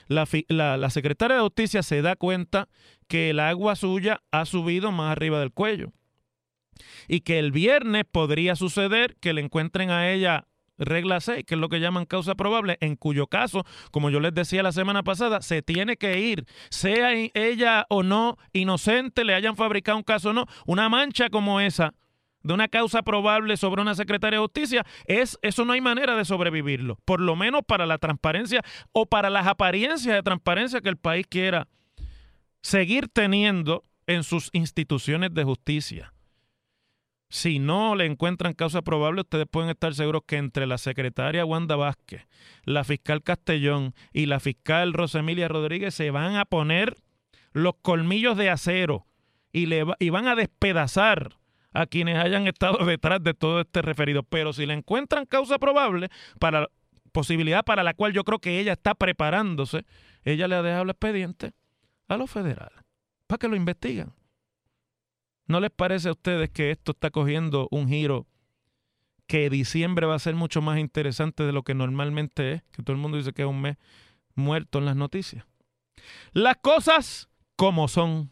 La, 0.08 0.26
la- 0.48 0.76
la 0.76 0.90
secretaria 0.90 1.36
de 1.36 1.42
Justicia 1.42 1.82
se 1.82 2.02
da 2.02 2.16
cuenta 2.16 2.68
que 3.08 3.30
el 3.30 3.40
agua 3.40 3.76
suya 3.76 4.20
ha 4.30 4.44
subido 4.44 4.92
más 4.92 5.12
arriba 5.12 5.40
del 5.40 5.52
cuello 5.52 5.92
y 7.08 7.20
que 7.20 7.38
el 7.38 7.52
viernes 7.52 8.04
podría 8.10 8.56
suceder 8.56 9.16
que 9.20 9.32
le 9.32 9.40
encuentren 9.40 9.90
a 9.90 10.10
ella 10.10 10.46
regla 10.78 11.20
6, 11.20 11.44
que 11.46 11.54
es 11.54 11.60
lo 11.60 11.68
que 11.68 11.80
llaman 11.80 12.06
causa 12.06 12.34
probable, 12.34 12.76
en 12.80 12.96
cuyo 12.96 13.26
caso, 13.26 13.64
como 13.90 14.10
yo 14.10 14.20
les 14.20 14.34
decía 14.34 14.62
la 14.62 14.72
semana 14.72 15.02
pasada, 15.02 15.42
se 15.42 15.62
tiene 15.62 15.96
que 15.96 16.20
ir, 16.20 16.46
sea 16.70 17.12
ella 17.12 17.86
o 17.88 18.02
no 18.02 18.36
inocente, 18.52 19.24
le 19.24 19.34
hayan 19.34 19.56
fabricado 19.56 19.98
un 19.98 20.04
caso 20.04 20.30
o 20.30 20.32
no, 20.32 20.46
una 20.66 20.88
mancha 20.88 21.30
como 21.30 21.60
esa 21.60 21.94
de 22.42 22.54
una 22.54 22.66
causa 22.68 23.02
probable 23.02 23.56
sobre 23.56 23.82
una 23.82 23.94
secretaria 23.94 24.38
de 24.38 24.44
justicia, 24.44 24.84
es 25.06 25.38
eso 25.42 25.64
no 25.64 25.74
hay 25.74 25.80
manera 25.80 26.16
de 26.16 26.24
sobrevivirlo, 26.24 26.98
por 27.04 27.20
lo 27.20 27.36
menos 27.36 27.62
para 27.66 27.86
la 27.86 27.98
transparencia 27.98 28.62
o 28.90 29.06
para 29.06 29.30
las 29.30 29.46
apariencias 29.46 30.16
de 30.16 30.22
transparencia 30.22 30.80
que 30.80 30.88
el 30.88 30.96
país 30.96 31.26
quiera 31.28 31.68
seguir 32.60 33.08
teniendo 33.08 33.84
en 34.06 34.24
sus 34.24 34.50
instituciones 34.52 35.32
de 35.32 35.44
justicia. 35.44 36.11
Si 37.34 37.58
no 37.58 37.94
le 37.94 38.04
encuentran 38.04 38.52
causa 38.52 38.82
probable, 38.82 39.22
ustedes 39.22 39.46
pueden 39.50 39.70
estar 39.70 39.94
seguros 39.94 40.20
que 40.26 40.36
entre 40.36 40.66
la 40.66 40.76
secretaria 40.76 41.46
Wanda 41.46 41.76
Vázquez, 41.76 42.26
la 42.64 42.84
fiscal 42.84 43.22
Castellón 43.22 43.94
y 44.12 44.26
la 44.26 44.38
fiscal 44.38 44.92
Rosemilia 44.92 45.48
Rodríguez 45.48 45.94
se 45.94 46.10
van 46.10 46.36
a 46.36 46.44
poner 46.44 46.94
los 47.54 47.72
colmillos 47.80 48.36
de 48.36 48.50
acero 48.50 49.06
y, 49.50 49.64
le 49.64 49.84
va- 49.84 49.96
y 49.98 50.10
van 50.10 50.28
a 50.28 50.34
despedazar 50.34 51.38
a 51.72 51.86
quienes 51.86 52.18
hayan 52.18 52.46
estado 52.48 52.76
detrás 52.84 53.22
de 53.24 53.32
todo 53.32 53.62
este 53.62 53.80
referido. 53.80 54.24
Pero 54.24 54.52
si 54.52 54.66
le 54.66 54.74
encuentran 54.74 55.24
causa 55.24 55.58
probable, 55.58 56.10
para 56.38 56.68
posibilidad 57.12 57.64
para 57.64 57.82
la 57.82 57.94
cual 57.94 58.12
yo 58.12 58.24
creo 58.24 58.40
que 58.40 58.60
ella 58.60 58.72
está 58.74 58.94
preparándose, 58.94 59.86
ella 60.22 60.48
le 60.48 60.56
ha 60.56 60.62
dejado 60.62 60.82
el 60.82 60.90
expediente 60.90 61.52
a 62.08 62.18
los 62.18 62.30
federales 62.30 62.78
para 63.26 63.38
que 63.38 63.48
lo 63.48 63.56
investiguen. 63.56 64.12
¿No 65.46 65.60
les 65.60 65.70
parece 65.70 66.08
a 66.08 66.12
ustedes 66.12 66.50
que 66.50 66.70
esto 66.70 66.92
está 66.92 67.10
cogiendo 67.10 67.68
un 67.70 67.88
giro 67.88 68.26
que 69.26 69.50
diciembre 69.50 70.06
va 70.06 70.14
a 70.14 70.18
ser 70.18 70.34
mucho 70.34 70.62
más 70.62 70.78
interesante 70.78 71.42
de 71.42 71.52
lo 71.52 71.62
que 71.62 71.74
normalmente 71.74 72.52
es? 72.52 72.62
Que 72.72 72.82
todo 72.82 72.94
el 72.94 73.02
mundo 73.02 73.18
dice 73.18 73.32
que 73.32 73.42
es 73.42 73.48
un 73.48 73.60
mes 73.60 73.76
muerto 74.34 74.78
en 74.78 74.84
las 74.84 74.96
noticias. 74.96 75.44
Las 76.32 76.56
cosas 76.56 77.28
como 77.56 77.88
son. 77.88 78.30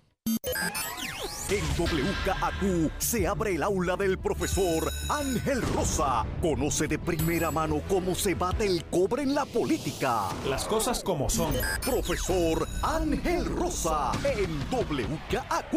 En 1.51 1.65
WKAQ 1.77 2.93
se 2.99 3.27
abre 3.27 3.57
el 3.57 3.65
aula 3.65 3.97
del 3.97 4.19
profesor 4.19 4.89
Ángel 5.09 5.63
Rosa. 5.63 6.25
Conoce 6.41 6.87
de 6.87 6.97
primera 6.97 7.51
mano 7.51 7.83
cómo 7.89 8.15
se 8.15 8.37
bate 8.37 8.67
el 8.67 8.85
cobre 8.85 9.25
en 9.25 9.35
la 9.35 9.45
política. 9.45 10.29
Las 10.49 10.65
cosas 10.67 11.03
como 11.03 11.29
son. 11.29 11.53
Profesor 11.85 12.69
Ángel 12.85 13.47
Rosa 13.47 14.13
en 14.25 14.61
WKAQ. 14.71 15.75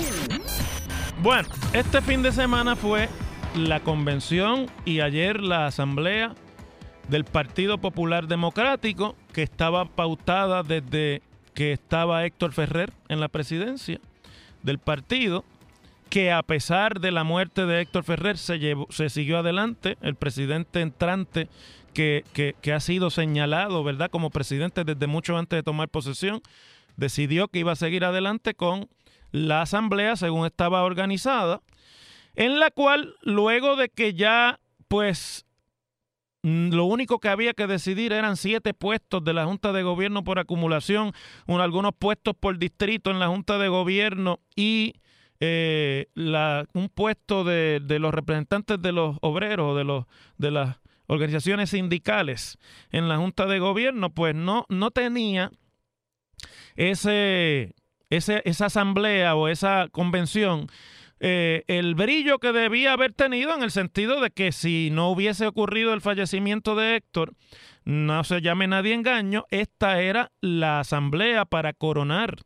Bueno, 1.22 1.48
este 1.74 2.01
fin 2.01 2.22
de 2.22 2.32
semana 2.32 2.75
fue 2.75 3.08
la 3.55 3.79
convención 3.79 4.67
y 4.84 5.00
ayer 5.00 5.41
la 5.41 5.67
asamblea 5.67 6.34
del 7.08 7.24
Partido 7.24 7.77
Popular 7.77 8.27
Democrático 8.27 9.15
que 9.32 9.43
estaba 9.43 9.86
pautada 9.86 10.63
desde 10.63 11.22
que 11.53 11.72
estaba 11.72 12.25
Héctor 12.25 12.51
Ferrer 12.51 12.91
en 13.10 13.20
la 13.20 13.27
presidencia 13.27 14.00
del 14.63 14.79
partido, 14.79 15.46
que 16.10 16.32
a 16.32 16.41
pesar 16.41 17.00
de 17.00 17.12
la 17.12 17.24
muerte 17.24 17.65
de 17.65 17.82
Héctor 17.82 18.03
Ferrer 18.03 18.38
se, 18.38 18.60
llevó, 18.60 18.88
se 18.89 19.10
siguió 19.10 19.39
adelante, 19.39 19.98
el 20.01 20.15
presidente 20.15 20.82
entrante 20.82 21.48
que, 21.93 22.24
que, 22.34 22.55
que 22.62 22.74
ha 22.74 22.79
sido 22.79 23.10
señalado, 23.10 23.84
¿verdad?, 23.84 24.10
como 24.10 24.29
presidente 24.29 24.84
desde 24.84 25.08
mucho 25.08 25.38
antes 25.38 25.58
de 25.58 25.63
tomar 25.63 25.89
posesión, 25.89 26.41
decidió 26.98 27.48
que 27.48 27.60
iba 27.60 27.72
a 27.72 27.75
seguir 27.75 28.03
adelante 28.03 28.53
con 28.53 28.89
la 29.33 29.63
asamblea 29.63 30.15
según 30.15 30.45
estaba 30.45 30.83
organizada, 30.83 31.61
en 32.35 32.59
la 32.59 32.71
cual 32.71 33.15
luego 33.21 33.75
de 33.75 33.89
que 33.89 34.13
ya 34.13 34.61
pues 34.87 35.45
mm, 36.43 36.69
lo 36.71 36.85
único 36.85 37.19
que 37.19 37.27
había 37.29 37.53
que 37.53 37.67
decidir 37.67 38.13
eran 38.13 38.37
siete 38.37 38.73
puestos 38.73 39.23
de 39.23 39.33
la 39.33 39.45
Junta 39.45 39.73
de 39.73 39.83
Gobierno 39.83 40.23
por 40.23 40.39
acumulación, 40.39 41.11
un- 41.47 41.59
algunos 41.61 41.91
puestos 41.97 42.35
por 42.39 42.57
distrito 42.57 43.11
en 43.11 43.19
la 43.19 43.27
Junta 43.27 43.57
de 43.57 43.67
Gobierno 43.67 44.39
y 44.55 44.93
eh, 45.39 46.07
un 46.73 46.87
puesto 46.89 47.43
de, 47.43 47.81
de 47.83 47.99
los 47.99 48.13
representantes 48.13 48.81
de 48.81 48.91
los 48.93 49.17
obreros, 49.21 49.75
de, 49.75 49.83
los, 49.83 50.05
de 50.37 50.51
las 50.51 50.77
organizaciones 51.07 51.71
sindicales 51.71 52.57
en 52.91 53.09
la 53.09 53.17
Junta 53.17 53.45
de 53.45 53.59
Gobierno, 53.59 54.13
pues 54.13 54.35
no, 54.35 54.65
no 54.69 54.91
tenía 54.91 55.51
ese, 56.75 57.75
ese, 58.10 58.41
esa 58.45 58.67
asamblea 58.67 59.36
o 59.36 59.48
esa 59.48 59.88
convención 59.91 60.67
eh, 61.25 61.63
el 61.67 61.95
brillo 61.95 62.39
que 62.39 62.51
debía 62.51 62.91
haber 62.91 63.13
tenido 63.13 63.55
en 63.55 63.63
el 63.63 63.72
sentido 63.72 64.19
de 64.19 64.29
que 64.29 64.51
si 64.51 64.89
no 64.91 65.10
hubiese 65.10 65.48
ocurrido 65.48 65.93
el 65.93 66.01
fallecimiento 66.01 66.75
de 66.75 66.98
Héctor, 66.98 67.33
no 67.86 68.25
se 68.25 68.41
llame 68.41 68.67
nadie 68.67 68.93
engaño, 68.93 69.45
esta 69.50 70.01
era 70.01 70.33
la 70.41 70.81
asamblea 70.81 71.45
para 71.45 71.72
coronar 71.72 72.39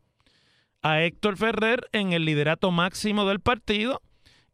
a 0.80 1.02
Héctor 1.02 1.36
Ferrer 1.36 1.88
en 1.90 2.12
el 2.12 2.24
liderato 2.24 2.70
máximo 2.70 3.26
del 3.26 3.40
partido 3.40 4.00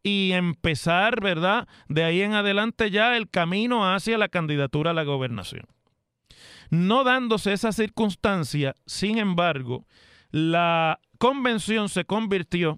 y 0.01 0.31
empezar, 0.31 1.21
¿verdad? 1.21 1.67
De 1.87 2.03
ahí 2.03 2.23
en 2.23 2.33
adelante 2.33 2.89
ya 2.89 3.17
el 3.17 3.29
camino 3.29 3.93
hacia 3.93 4.17
la 4.17 4.29
candidatura 4.29 4.89
a 4.89 4.95
la 4.95 5.03
gobernación. 5.03 5.67
No 6.71 7.03
dándose 7.03 7.53
esa 7.53 7.71
circunstancia, 7.71 8.73
sin 8.87 9.19
embargo, 9.19 9.85
la 10.35 10.99
convención 11.17 11.87
se 11.87 12.03
convirtió 12.03 12.75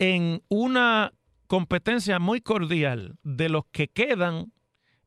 en 0.00 0.42
una 0.48 1.12
competencia 1.46 2.18
muy 2.18 2.40
cordial 2.40 3.20
de 3.22 3.48
los 3.48 3.66
que 3.70 3.86
quedan 3.86 4.52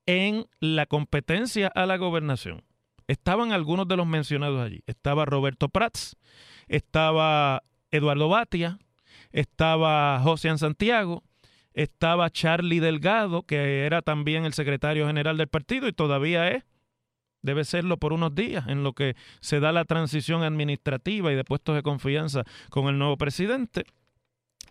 en 0.06 0.46
la 0.62 0.86
competencia 0.86 1.68
a 1.68 1.86
la 1.86 1.98
gobernación. 1.98 2.64
estaban 3.08 3.52
algunos 3.52 3.90
de 3.90 3.98
los 3.98 4.08
mencionados 4.08 4.62
allí. 4.62 4.84
Estaba 4.88 5.26
Roberto 5.26 5.68
Prats, 5.68 6.16
estaba 6.70 7.62
Eduardo 7.92 8.30
Batia, 8.30 8.80
estaba 9.34 10.18
José 10.22 10.58
Santiago, 10.58 11.24
estaba 11.74 12.30
Charlie 12.30 12.80
Delgado, 12.80 13.44
que 13.44 13.86
era 13.86 14.02
también 14.02 14.46
el 14.46 14.54
secretario 14.54 15.08
general 15.08 15.36
del 15.36 15.50
partido 15.50 15.90
y 15.90 15.92
todavía 15.92 16.52
es, 16.52 16.64
debe 17.42 17.66
serlo 17.66 17.98
por 17.98 18.14
unos 18.14 18.36
días, 18.36 18.68
en 18.68 18.84
lo 18.84 18.94
que 18.94 19.16
se 19.40 19.60
da 19.60 19.72
la 19.72 19.86
transición 19.86 20.44
administrativa 20.44 21.32
y 21.32 21.36
de 21.36 21.44
puestos 21.44 21.76
de 21.76 21.84
confianza 21.84 22.44
con 22.70 22.88
el 22.88 22.98
nuevo 22.98 23.18
presidente. 23.18 23.86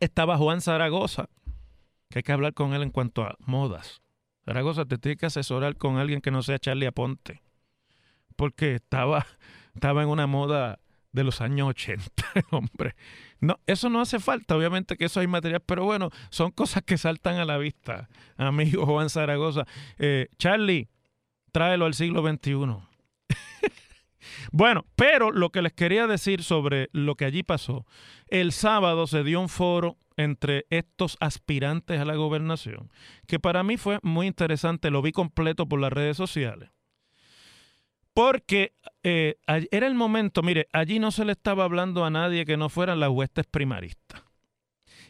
Estaba 0.00 0.36
Juan 0.36 0.60
Zaragoza, 0.60 1.28
que 2.08 2.20
hay 2.20 2.22
que 2.22 2.32
hablar 2.32 2.54
con 2.54 2.74
él 2.74 2.82
en 2.82 2.90
cuanto 2.90 3.22
a 3.22 3.36
modas. 3.40 4.00
Zaragoza, 4.44 4.84
te 4.84 4.98
tiene 4.98 5.16
que 5.16 5.26
asesorar 5.26 5.76
con 5.76 5.98
alguien 5.98 6.20
que 6.20 6.30
no 6.30 6.42
sea 6.42 6.58
Charlie 6.58 6.86
Aponte, 6.86 7.42
porque 8.36 8.76
estaba, 8.76 9.26
estaba 9.74 10.02
en 10.02 10.08
una 10.08 10.26
moda 10.26 10.78
de 11.12 11.24
los 11.24 11.40
años 11.40 11.68
80, 11.68 12.04
hombre. 12.50 12.94
No, 13.40 13.58
eso 13.66 13.90
no 13.90 14.00
hace 14.00 14.20
falta, 14.20 14.56
obviamente 14.56 14.96
que 14.96 15.06
eso 15.06 15.20
hay 15.20 15.26
material, 15.26 15.62
pero 15.64 15.84
bueno, 15.84 16.10
son 16.30 16.50
cosas 16.50 16.82
que 16.84 16.98
saltan 16.98 17.36
a 17.36 17.44
la 17.44 17.58
vista, 17.58 18.08
amigo 18.36 18.86
Juan 18.86 19.10
Zaragoza. 19.10 19.66
Eh, 19.98 20.28
Charlie, 20.38 20.88
tráelo 21.50 21.86
al 21.86 21.94
siglo 21.94 22.22
XXI. 22.22 22.76
bueno, 24.52 24.84
pero 24.96 25.30
lo 25.30 25.50
que 25.50 25.62
les 25.62 25.72
quería 25.72 26.06
decir 26.06 26.42
sobre 26.42 26.88
lo 26.92 27.14
que 27.14 27.24
allí 27.24 27.42
pasó, 27.42 27.86
el 28.28 28.52
sábado 28.52 29.06
se 29.06 29.24
dio 29.24 29.40
un 29.40 29.48
foro 29.48 29.96
entre 30.16 30.66
estos 30.70 31.16
aspirantes 31.20 32.00
a 32.00 32.04
la 32.04 32.14
gobernación, 32.14 32.90
que 33.26 33.38
para 33.38 33.62
mí 33.62 33.76
fue 33.76 33.98
muy 34.02 34.26
interesante, 34.26 34.90
lo 34.90 35.02
vi 35.02 35.12
completo 35.12 35.66
por 35.66 35.80
las 35.80 35.92
redes 35.92 36.16
sociales 36.16 36.70
porque 38.12 38.74
eh, 39.02 39.36
era 39.70 39.86
el 39.86 39.94
momento, 39.94 40.42
mire, 40.42 40.68
allí 40.72 40.98
no 40.98 41.10
se 41.10 41.24
le 41.24 41.32
estaba 41.32 41.64
hablando 41.64 42.04
a 42.04 42.10
nadie 42.10 42.44
que 42.44 42.56
no 42.56 42.68
fueran 42.68 43.00
las 43.00 43.10
huestes 43.10 43.46
primaristas. 43.46 44.22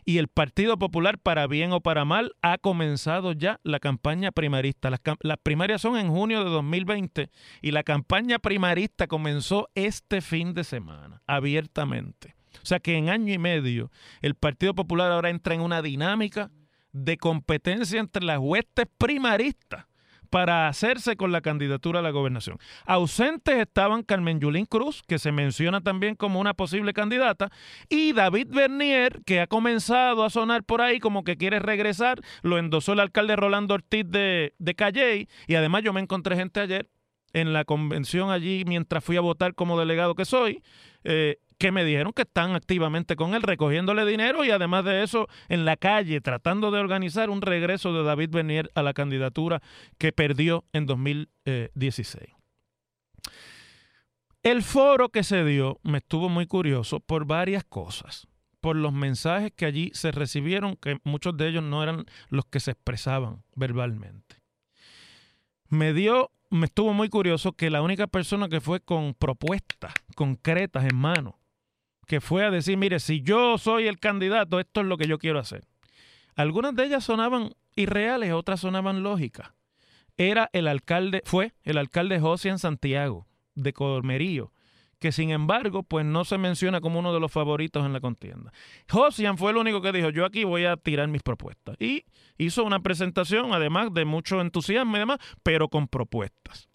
Y 0.05 0.19
el 0.19 0.29
Partido 0.29 0.79
Popular, 0.79 1.19
para 1.19 1.47
bien 1.47 1.73
o 1.73 1.81
para 1.81 2.05
mal, 2.05 2.33
ha 2.43 2.59
comenzado 2.59 3.33
ya 3.33 3.61
la 3.63 3.81
campaña 3.81 4.33
primarista. 4.33 4.91
Las, 4.91 5.39
primarias 5.43 5.83
son 5.83 5.99
en 5.99 6.09
junio 6.11 6.45
de 6.45 6.51
2020 6.51 7.31
y 7.63 7.71
la 7.71 7.83
campaña 7.83 8.39
primarista 8.39 9.07
comenzó 9.07 9.69
este 9.75 10.21
fin 10.21 10.55
de 10.55 10.65
semana, 10.65 11.23
abiertamente. 11.27 12.35
O 12.63 12.67
sea 12.67 12.81
que 12.81 12.97
en 12.97 13.09
año 13.09 13.33
y 13.33 13.39
medio 13.39 13.91
el 14.23 14.35
Partido 14.35 14.75
Popular 14.75 15.13
ahora 15.13 15.31
entra 15.31 15.55
en 15.55 15.61
una 15.61 15.83
dinámica 15.83 16.51
de 16.93 17.17
competencia 17.17 18.01
entre 18.01 18.25
las 18.25 18.39
huestes 18.39 18.87
primaristas 18.99 19.87
para 20.31 20.69
hacerse 20.69 21.17
con 21.17 21.33
la 21.33 21.41
candidatura 21.41 21.99
a 22.01 22.03
la 22.03 22.11
gobernación. 22.11 22.59
Ausentes 22.87 23.59
estaban 23.59 24.03
Carmen 24.03 24.41
Yulín 24.41 24.65
Cruz, 24.65 25.03
que 25.07 25.19
se 25.19 25.33
menciona 25.33 25.81
también 25.81 26.15
como 26.15 26.41
una 26.41 26.55
posible 26.55 26.93
candidata, 26.93 27.51
y 27.89 28.13
David 28.13 28.49
Bernier, 28.51 29.21
que 29.27 29.41
ha 29.41 29.47
comenzado 29.47 30.25
a 30.25 30.31
sonar 30.31 30.65
por 30.65 30.81
ahí 30.81 31.01
como 31.01 31.25
que 31.25 31.37
quiere 31.37 31.59
regresar, 31.59 32.21
lo 32.43 32.59
endosó 32.59 32.93
el 32.93 33.01
alcalde 33.01 33.37
Rolando 33.37 33.75
Ortiz 33.75 34.05
de, 34.09 34.55
de 34.59 34.75
Calley, 34.75 35.29
y 35.47 35.57
además 35.57 35.83
yo 35.83 35.93
me 35.93 36.01
encontré 36.01 36.37
gente 36.37 36.61
ayer 36.61 36.89
en 37.33 37.53
la 37.53 37.65
convención 37.65 38.31
allí 38.31 38.65
mientras 38.67 39.05
fui 39.05 39.17
a 39.17 39.21
votar 39.21 39.55
como 39.55 39.79
delegado 39.79 40.15
que 40.15 40.25
soy, 40.25 40.63
eh, 41.05 41.39
que 41.61 41.73
me 41.73 41.85
dijeron 41.85 42.15
que 42.15 42.23
están 42.23 42.55
activamente 42.57 43.17
con 43.17 43.35
él 43.35 43.43
recogiéndole 43.43 44.07
dinero 44.07 44.47
y 44.47 44.51
además 44.51 44.83
de 44.87 45.03
eso 45.03 45.29
en 45.51 45.67
la 45.67 45.77
calle 45.77 46.23
tratando 46.23 46.71
de 46.71 46.81
organizar 46.81 47.29
un 47.29 47.43
regreso 47.43 47.93
de 47.93 48.03
David 48.03 48.31
Bernier 48.31 48.71
a 48.75 48.83
la 48.83 48.95
candidatura 48.95 49.61
que 49.99 50.11
perdió 50.11 50.65
en 50.73 50.87
2016. 50.87 52.31
El 54.43 54.63
foro 54.63 55.11
que 55.11 55.23
se 55.23 55.45
dio 55.45 55.79
me 55.83 55.99
estuvo 55.99 56.31
muy 56.31 56.47
curioso 56.47 56.99
por 56.99 57.27
varias 57.27 57.63
cosas, 57.63 58.27
por 58.63 58.75
los 58.75 58.95
mensajes 58.95 59.53
que 59.55 59.67
allí 59.67 59.91
se 59.93 60.13
recibieron, 60.13 60.77
que 60.77 60.99
muchos 61.05 61.37
de 61.37 61.49
ellos 61.49 61.63
no 61.63 61.83
eran 61.83 62.07
los 62.31 62.47
que 62.47 62.61
se 62.61 62.71
expresaban 62.71 63.43
verbalmente. 63.55 64.37
Me 65.69 65.93
dio, 65.93 66.31
me 66.49 66.65
estuvo 66.65 66.95
muy 66.95 67.11
curioso 67.11 67.53
que 67.53 67.69
la 67.69 67.83
única 67.83 68.07
persona 68.07 68.49
que 68.49 68.63
fue 68.63 68.81
con 68.81 69.13
propuestas 69.13 69.93
concretas 70.17 70.85
en 70.85 70.97
mano 70.97 71.40
que 72.11 72.21
fue 72.21 72.45
a 72.45 72.51
decir, 72.51 72.77
mire, 72.77 72.99
si 72.99 73.23
yo 73.23 73.57
soy 73.57 73.87
el 73.87 74.01
candidato, 74.01 74.59
esto 74.59 74.81
es 74.81 74.87
lo 74.89 74.97
que 74.99 75.07
yo 75.07 75.21
quiero 75.21 75.39
hacer. 75.39 75.69
Algunas 76.35 76.75
de 76.75 76.87
ellas 76.87 77.05
sonaban 77.05 77.53
irreales, 77.77 78.33
otras 78.33 78.59
sonaban 78.59 79.05
lógicas. 79.05 79.53
Era 80.17 80.51
el 80.53 80.67
alcalde, 80.67 81.23
fue 81.25 81.53
el 81.63 81.79
alcalde 81.79 82.19
José 82.19 82.59
Santiago, 82.59 83.29
de 83.55 83.73
Cormerío, 83.73 84.53
que 84.99 85.13
sin 85.13 85.31
embargo, 85.31 85.85
pues 85.85 86.05
no 86.05 86.25
se 86.25 86.37
menciona 86.37 86.81
como 86.81 86.99
uno 86.99 87.15
de 87.15 87.21
los 87.21 87.31
favoritos 87.31 87.87
en 87.87 87.93
la 87.93 88.01
contienda. 88.01 88.53
Josian 88.91 89.39
fue 89.39 89.53
el 89.53 89.59
único 89.59 89.81
que 89.81 89.93
dijo, 89.93 90.11
yo 90.11 90.25
aquí 90.25 90.43
voy 90.43 90.65
a 90.65 90.77
tirar 90.77 91.07
mis 91.07 91.23
propuestas. 91.23 91.77
Y 91.79 92.07
hizo 92.39 92.65
una 92.65 92.81
presentación, 92.81 93.53
además 93.53 93.95
de 93.95 94.05
mucho 94.05 94.41
entusiasmo 94.41 94.97
y 94.97 94.99
demás, 94.99 95.21
pero 95.45 95.69
con 95.69 95.87
propuestas. 95.87 96.71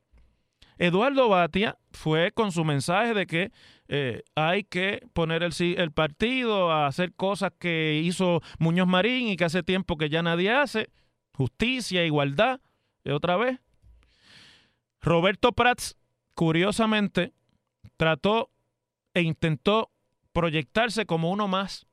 Eduardo 0.78 1.28
Batia 1.28 1.78
fue 1.92 2.32
con 2.32 2.54
su 2.54 2.64
mensaje 2.64 3.14
de 3.14 3.28
que 3.28 3.52
eh, 3.88 4.24
hay 4.36 4.64
que 4.64 5.08
poner 5.14 5.44
el, 5.44 5.54
el, 5.60 5.92
partido 5.92 6.72
a 6.72 6.88
hacer 6.88 7.14
cosas 7.14 7.52
que 7.60 8.02
hizo 8.04 8.42
Muñoz 8.58 8.88
Marín 8.88 9.28
y 9.28 9.38
que 9.38 9.46
hace 9.46 9.62
tiempo 9.62 9.98
que 9.98 10.10
ya 10.10 10.24
nadie 10.24 10.52
hace. 10.52 10.90
Justicia, 11.34 12.06
igualdad, 12.06 12.62
otra 13.06 13.38
vez. 13.38 13.60
Roberto 15.02 15.52
Prats, 15.52 15.98
curiosamente, 16.34 17.34
trató 17.98 18.50
e 19.14 19.22
intentó 19.22 19.92
proyectarse 20.34 21.06
como 21.06 21.30
uno 21.30 21.48
más 21.48 21.86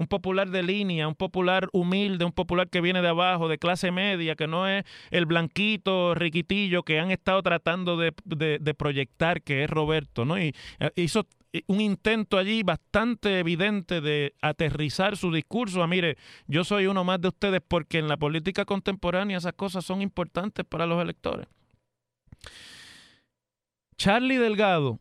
un 0.00 0.06
popular 0.06 0.48
de 0.48 0.62
línea, 0.62 1.06
un 1.06 1.14
popular 1.14 1.68
humilde, 1.74 2.24
un 2.24 2.32
popular 2.32 2.70
que 2.70 2.80
viene 2.80 3.02
de 3.02 3.08
abajo, 3.08 3.48
de 3.48 3.58
clase 3.58 3.90
media, 3.90 4.34
que 4.34 4.46
no 4.46 4.66
es 4.66 4.84
el 5.10 5.26
blanquito, 5.26 6.14
riquitillo 6.14 6.84
que 6.84 6.98
han 6.98 7.10
estado 7.10 7.42
tratando 7.42 7.98
de, 7.98 8.74
proyectar, 8.78 9.42
que 9.42 9.62
es 9.64 9.68
Roberto, 9.68 10.24
¿no? 10.24 10.38
Y 10.38 10.54
eh, 10.78 10.90
hizo 10.96 11.26
un 11.66 11.82
intento 11.82 12.38
allí 12.38 12.62
bastante 12.62 13.40
evidente 13.40 14.00
de 14.00 14.34
aterrizar 14.40 15.18
su 15.18 15.30
discurso 15.30 15.82
a, 15.82 15.86
mire, 15.86 16.16
yo 16.46 16.64
soy 16.64 16.86
uno 16.86 17.04
más 17.04 17.20
de 17.20 17.28
ustedes 17.28 17.60
porque 17.60 17.98
en 17.98 18.08
la 18.08 18.16
política 18.16 18.64
contemporánea 18.64 19.36
esas 19.36 19.52
cosas 19.52 19.84
son 19.84 20.00
importantes 20.00 20.64
para 20.64 20.86
los 20.86 21.02
electores. 21.02 21.46
Charlie 23.98 24.38
Delgado, 24.38 24.98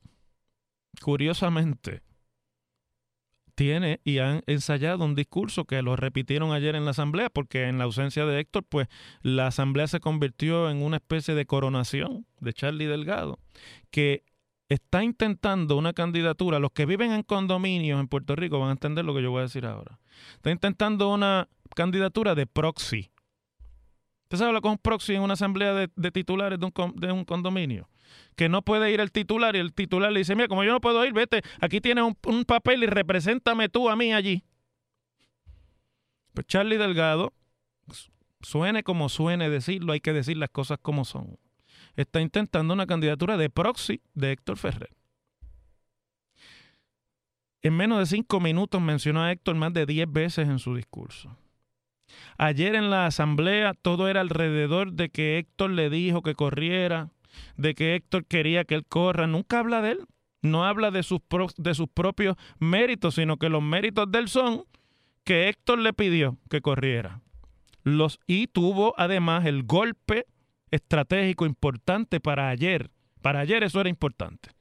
curiosamente, 1.01 2.01
tiene 3.60 4.00
y 4.06 4.19
han 4.19 4.41
ensayado 4.48 5.04
un 5.04 5.15
discurso 5.15 5.65
que 5.65 5.82
lo 5.82 5.98
repitieron 5.98 6.54
ayer 6.54 6.78
en 6.78 6.86
la 6.86 6.91
asamblea, 6.91 7.30
porque 7.30 7.67
en 7.67 7.78
la 7.78 7.84
ausencia 7.84 8.26
de 8.26 8.39
Héctor, 8.39 8.63
pues 8.63 8.88
la 9.22 9.48
asamblea 9.48 9.86
se 9.88 10.00
convirtió 10.00 10.69
en 10.69 10.82
una 10.82 10.95
especie 10.95 11.36
de 11.36 11.45
coronación 11.45 12.26
de 12.39 12.54
Charlie 12.54 12.86
Delgado, 12.86 13.38
que 13.91 14.24
está 14.69 15.04
intentando 15.04 15.76
una 15.76 15.91
candidatura, 15.91 16.60
los 16.60 16.72
que 16.72 16.86
viven 16.86 17.12
en 17.12 17.24
condominios 17.24 18.00
en 18.00 18.08
Puerto 18.08 18.38
Rico 18.38 18.62
van 18.62 18.69
a 18.69 18.72
entender 18.72 19.04
lo 19.04 19.13
que 19.13 19.24
yo 19.24 19.32
voy 19.32 19.39
a 19.39 19.43
decir 19.43 19.65
ahora, 19.65 20.00
está 20.36 20.52
intentando 20.52 21.13
una 21.13 21.50
candidatura 21.76 22.36
de 22.36 22.48
proxy. 22.48 23.12
Usted 24.31 24.51
lo 24.51 24.61
que 24.61 24.67
es 24.67 24.71
un 24.71 24.77
proxy 24.77 25.15
en 25.15 25.21
una 25.21 25.33
asamblea 25.33 25.73
de, 25.73 26.11
titulares 26.11 26.59
de 26.59 26.65
un, 26.65 27.11
un 27.11 27.25
condominio 27.25 27.89
que 28.35 28.49
no 28.49 28.61
puede 28.61 28.91
ir 28.91 28.99
el 28.99 29.11
titular 29.11 29.55
y 29.55 29.59
el 29.59 29.73
titular 29.73 30.11
le 30.11 30.19
dice, 30.19 30.35
mira, 30.35 30.47
como 30.47 30.63
yo 30.63 30.71
no 30.71 30.81
puedo 30.81 31.05
ir, 31.05 31.13
vete, 31.13 31.41
aquí 31.59 31.81
tienes 31.81 32.05
un, 32.25 32.45
papel 32.45 32.83
y 32.83 32.87
represéntame 32.87 33.69
tú 33.69 33.89
a 33.89 33.95
mí 33.95 34.13
allí. 34.13 34.43
Pues 36.33 36.47
Charlie 36.47 36.77
Delgado, 36.77 37.33
suene 38.41 38.83
como 38.83 39.09
suene 39.09 39.49
decirlo, 39.49 39.93
hay 39.93 39.99
que 39.99 40.13
decir 40.13 40.37
las 40.37 40.49
cosas 40.49 40.79
como 40.81 41.05
son. 41.05 41.37
Está 41.95 42.21
intentando 42.21 42.73
una 42.73 42.87
candidatura 42.87 43.35
de 43.35 43.49
proxy 43.49 44.01
de 44.13 44.31
Héctor 44.31 44.57
Ferrer. 44.57 44.95
En 47.61 47.75
menos 47.75 47.99
de 47.99 48.05
cinco 48.05 48.39
minutos 48.39 48.81
mencionó 48.81 49.21
a 49.21 49.33
Héctor 49.33 49.55
más 49.55 49.73
de 49.73 49.85
diez 49.85 50.09
veces 50.09 50.47
en 50.47 50.59
su 50.59 50.75
discurso. 50.75 51.35
Ayer 52.38 52.76
en 52.76 52.89
la 52.89 53.06
asamblea 53.06 53.74
todo 53.74 54.08
era 54.08 54.22
alrededor 54.22 54.93
de 54.93 55.10
que 55.10 55.38
Héctor 55.38 55.72
le 55.72 55.89
dijo 55.89 56.22
que 56.22 56.36
corriera, 56.36 57.10
de 57.58 57.76
que 57.76 57.95
Héctor 57.95 58.26
quería 58.26 58.65
que 58.65 58.76
él 58.76 58.86
corra, 58.86 59.28
nunca 59.28 59.60
habla 59.60 59.82
de 59.82 59.91
él. 59.91 60.00
No 60.41 60.65
habla 60.65 60.89
de 60.89 61.04
sus, 61.04 61.19
de 61.58 61.74
sus 61.74 61.89
propios 61.89 62.38
méritos, 62.60 63.15
sino 63.15 63.38
que 63.38 63.50
los 63.50 63.62
méritos 63.62 64.10
de 64.10 64.19
él 64.19 64.30
son 64.30 64.63
que 65.26 65.50
Héctor 65.50 65.80
le 65.80 65.91
pidió 65.91 66.38
que 66.50 66.62
corriera. 66.62 67.22
Los, 67.84 68.19
y 68.26 68.48
tuvo 68.48 68.93
además 68.98 69.45
el 69.45 69.63
golpe 69.63 70.26
estratégico 70.72 71.45
importante 71.45 72.19
para 72.19 72.50
ayer. 72.50 72.89
Para 73.22 73.41
ayer 73.41 73.63
eso 73.63 73.82
era 73.82 73.89
importante. 73.89 74.52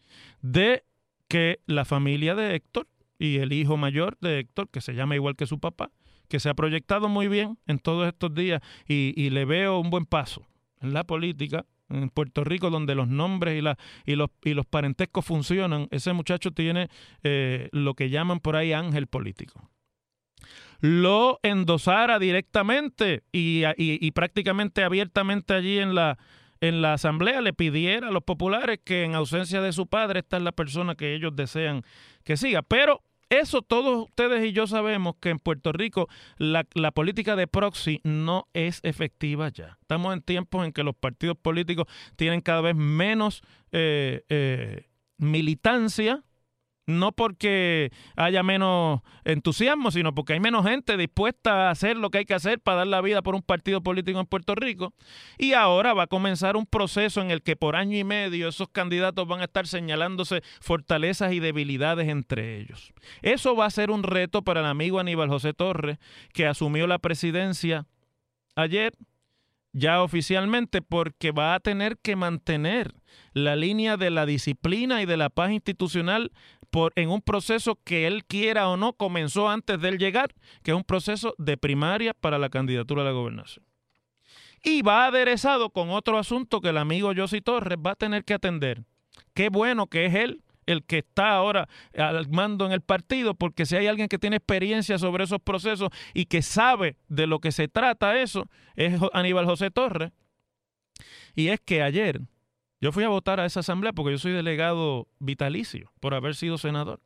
De 0.43 0.85
que 1.29 1.61
la 1.67 1.85
familia 1.85 2.35
de 2.35 2.57
Héctor 2.57 2.89
y 3.19 3.39
el 3.39 3.53
hijo 3.53 3.77
mayor 3.77 4.17
de 4.21 4.41
Héctor, 4.41 4.69
que 4.71 4.81
se 4.81 4.95
llama 4.95 5.15
igual 5.15 5.37
que 5.37 5.47
su 5.47 5.61
papá, 5.61 5.91
que 6.29 6.41
se 6.41 6.49
ha 6.49 6.55
proyectado 6.55 7.09
muy 7.09 7.29
bien 7.29 7.59
en 7.67 7.79
todos 7.79 8.07
estos 8.07 8.35
días 8.35 8.63
y, 8.87 9.13
y 9.17 9.31
le 9.31 9.45
veo 9.45 9.79
un 9.79 9.91
buen 9.91 10.07
paso 10.07 10.47
en 10.81 10.93
la 10.93 11.05
política, 11.05 11.67
en 11.89 12.11
Puerto 12.11 12.45
Rico 12.45 12.71
donde 12.71 12.95
los 12.95 13.09
nombres 13.09 13.59
y, 13.59 13.63
la, 13.63 13.79
y, 14.05 14.15
los, 14.15 14.31
y 14.45 14.55
los 14.55 14.67
parentescos 14.67 15.25
funcionan, 15.25 15.89
ese 15.91 16.13
muchacho 16.13 16.51
tiene 16.53 16.89
eh, 17.23 17.69
lo 17.73 17.95
que 17.95 18.11
llaman 18.11 18.41
por 18.41 18.57
ahí 18.57 18.73
ángel 18.73 19.07
político. 19.07 19.69
Lo 20.81 21.41
endosara 21.43 22.21
directamente 22.21 23.25
y, 23.33 23.65
y 23.77 24.11
prácticamente 24.13 24.85
abiertamente 24.85 25.55
allí 25.55 25.79
en 25.79 25.97
la, 25.97 26.19
en 26.61 26.83
la 26.83 26.95
asamblea 26.95 27.41
le 27.41 27.53
pidiera 27.53 28.09
a 28.09 28.13
los 28.13 28.23
populares 28.23 28.81
que 28.85 29.05
en 29.05 29.15
ausencia 29.15 29.61
de 29.61 29.73
su 29.73 29.87
padre 29.87 30.21
esta 30.21 30.37
es 30.37 30.43
la 30.43 30.53
persona 30.53 30.95
que 30.95 31.15
ellos 31.15 31.35
desean 31.35 31.83
que 32.25 32.37
siga. 32.37 32.63
Pero 32.63 33.03
eso 33.31 33.63
todos 33.63 34.05
ustedes 34.05 34.45
y 34.45 34.53
yo 34.53 34.67
sabemos 34.67 35.17
que 35.21 35.31
en 35.31 35.39
Puerto 35.39 35.73
Rico 35.73 36.09
la, 36.39 36.65
política 36.93 37.37
de 37.37 37.47
proxy 37.47 38.01
no 38.05 38.49
es 38.55 38.81
efectiva 38.83 39.49
ya. 39.49 39.79
Estamos 39.81 40.13
en 40.13 40.23
tiempos 40.23 40.65
en 40.65 40.73
que 40.73 40.83
los 40.83 40.95
partidos 40.95 41.37
políticos 41.37 41.87
tienen 42.17 42.41
cada 42.41 42.61
vez 42.61 42.77
menos 42.77 43.43
eh, 43.73 44.25
eh, 44.29 44.87
militancia 45.19 46.25
no 46.89 47.13
porque 47.13 47.93
haya 48.17 48.43
menos 48.43 49.03
entusiasmo, 49.25 49.91
sino 49.91 50.15
porque 50.15 50.33
hay 50.33 50.41
menos 50.41 50.67
gente 50.67 50.97
dispuesta 50.97 51.69
a 51.69 51.71
hacer 51.71 51.99
lo 51.99 52.11
que 52.11 52.19
hay 52.19 52.25
que 52.25 52.33
hacer 52.33 52.61
para 52.61 52.79
dar 52.79 52.87
la 52.87 53.03
vida 53.03 53.21
por 53.21 53.35
un 53.35 53.43
partido 53.43 53.83
político 53.83 54.19
en 54.19 54.27
Puerto 54.27 54.55
Rico. 54.55 54.95
Y 55.37 55.53
ahora 55.53 55.93
va 55.93 56.05
a 56.05 56.07
comenzar 56.07 56.57
un 56.57 56.65
proceso 56.65 57.21
en 57.21 57.31
el 57.31 57.43
que 57.43 57.57
por 57.57 57.77
año 57.77 57.99
y 57.99 58.05
medio 58.05 58.49
esos 58.49 58.69
candidatos 58.71 59.29
van 59.29 59.41
a 59.41 59.45
estar 59.45 59.67
señalándose 59.67 60.41
fortalezas 60.61 61.35
y 61.35 61.41
debilidades 61.41 62.09
entre 62.09 62.59
ellos. 62.59 62.95
Eso 63.21 63.55
va 63.55 63.67
a 63.67 63.71
ser 63.71 63.91
un 63.91 64.03
reto 64.03 64.41
para 64.41 64.61
el 64.61 64.67
amigo 64.67 64.99
Aníbal 64.99 65.29
José 65.29 65.53
Torres, 65.53 65.99
que 66.33 66.47
asumió 66.47 66.87
la 66.87 66.99
presidencia 66.99 67.87
ayer 68.57 68.95
ya 69.73 70.03
oficialmente 70.03 70.83
porque 70.83 71.31
va 71.31 71.55
a 71.55 71.61
tener 71.61 71.99
que 71.99 72.17
mantener 72.17 72.95
la 73.33 73.57
línea 73.57 73.97
de 73.97 74.11
la 74.11 74.27
disciplina 74.27 75.03
y 75.03 75.07
de 75.07 75.17
la 75.17 75.31
paz 75.31 75.53
institucional 75.53 76.33
en 76.95 77.11
un 77.11 77.23
proceso 77.23 77.79
que 77.85 78.07
él 78.07 78.25
quiera 78.25 78.69
o 78.69 78.77
no 78.77 78.93
comenzó 78.93 79.49
antes 79.49 79.81
de 79.81 79.89
él 79.89 79.99
llegar, 79.99 80.35
que 80.63 80.73
es 80.73 80.77
un 80.77 80.85
proceso 80.85 81.35
de 81.39 81.57
primaria 81.57 82.15
para 82.15 82.39
la 82.39 82.49
candidatura 82.49 83.03
a 83.03 83.05
la 83.05 83.13
gobernación. 83.13 83.65
Y 84.63 84.83
va 84.83 85.07
aderezado 85.07 85.71
con 85.71 85.91
otro 85.91 86.19
asunto 86.19 86.61
que 86.61 86.71
el 86.71 86.79
amigo 86.79 87.13
José 87.17 87.41
Torres 87.41 87.79
va 87.85 87.93
a 87.93 87.97
tener 87.97 88.25
que 88.25 88.35
atender. 88.35 88.85
Qué 89.35 89.49
bueno 89.49 89.87
que 89.87 90.07
es 90.07 90.15
él 90.15 90.43
el 90.67 90.85
que 90.85 90.99
está 90.99 91.31
ahora 91.31 91.69
al 91.97 92.29
mando 92.29 92.67
en 92.67 92.73
el 92.73 92.83
partido, 92.83 93.35
porque 93.35 93.65
si 93.65 93.77
hay 93.77 93.87
alguien 93.87 94.09
que 94.09 94.19
tiene 94.19 94.37
experiencia 94.37 94.99
sobre 94.99 95.25
esos 95.25 95.41
procesos 95.41 95.89
y 96.13 96.27
que 96.27 96.43
sabe 96.43 96.97
de 97.09 97.27
lo 97.27 97.39
que 97.39 97.53
se 97.53 97.69
trata 97.69 98.21
eso, 98.21 98.45
es 98.77 99.01
Aníbal 99.15 99.47
José 99.47 99.71
Torres. 99.71 100.13
Y 101.35 101.49
es 101.49 101.61
que 101.61 101.83
ayer 101.83 102.21
yo 102.81 102.93
fui 102.93 103.05
a 103.05 103.09
votar 103.09 103.41
a 103.41 103.47
esa 103.47 103.61
asamblea 103.61 103.93
porque 103.93 104.13
yo 104.13 104.19
soy 104.19 104.33
delegado 104.33 105.09
vitalicio 105.19 105.93
por 106.01 106.15
haber 106.15 106.35
sido 106.35 106.59
senador. 106.59 107.01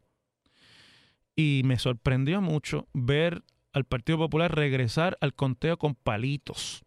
Y 1.35 1.63
me 1.65 1.79
sorprendió 1.79 2.43
mucho 2.43 2.89
ver 2.93 3.43
al 3.73 3.85
Partido 3.85 4.19
Popular 4.19 4.55
regresar 4.55 5.17
al 5.21 5.35
conteo 5.35 5.79
con 5.79 5.95
palitos. 5.95 6.85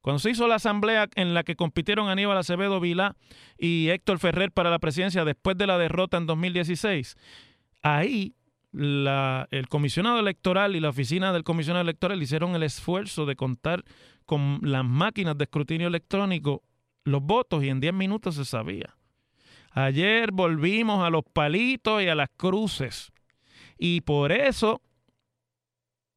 Cuando 0.00 0.18
se 0.18 0.30
hizo 0.30 0.48
la 0.48 0.56
asamblea 0.56 1.08
en 1.14 1.32
la 1.32 1.44
que 1.44 1.56
compitieron 1.56 2.08
Aníbal 2.08 2.36
Acevedo 2.36 2.80
Vilá 2.80 3.16
y 3.56 3.88
Héctor 3.88 4.18
Ferrer 4.18 4.52
para 4.52 4.68
la 4.68 4.78
presidencia 4.78 5.24
después 5.24 5.56
de 5.56 5.66
la 5.66 5.78
derrota 5.78 6.18
en 6.18 6.26
2016, 6.26 7.16
ahí 7.82 8.34
el 8.74 9.68
comisionado 9.68 10.18
electoral 10.18 10.74
y 10.74 10.80
la 10.80 10.88
oficina 10.88 11.32
del 11.32 11.44
comisionado 11.44 11.82
electoral 11.82 12.20
hicieron 12.22 12.54
el 12.56 12.64
esfuerzo 12.64 13.24
de 13.24 13.36
contar 13.36 13.84
con 14.26 14.58
las 14.62 14.84
máquinas 14.84 15.38
de 15.38 15.44
escrutinio 15.44 15.86
electrónico 15.86 16.62
los 17.04 17.22
votos 17.22 17.62
y 17.62 17.68
en 17.68 17.80
10 17.80 17.94
minutos 17.94 18.34
se 18.36 18.44
sabía. 18.44 18.96
Ayer 19.70 20.30
volvimos 20.32 21.04
a 21.04 21.10
los 21.10 21.24
palitos 21.24 22.02
y 22.02 22.08
a 22.08 22.14
las 22.14 22.28
cruces. 22.36 23.12
Y 23.78 24.02
por 24.02 24.32
eso 24.32 24.80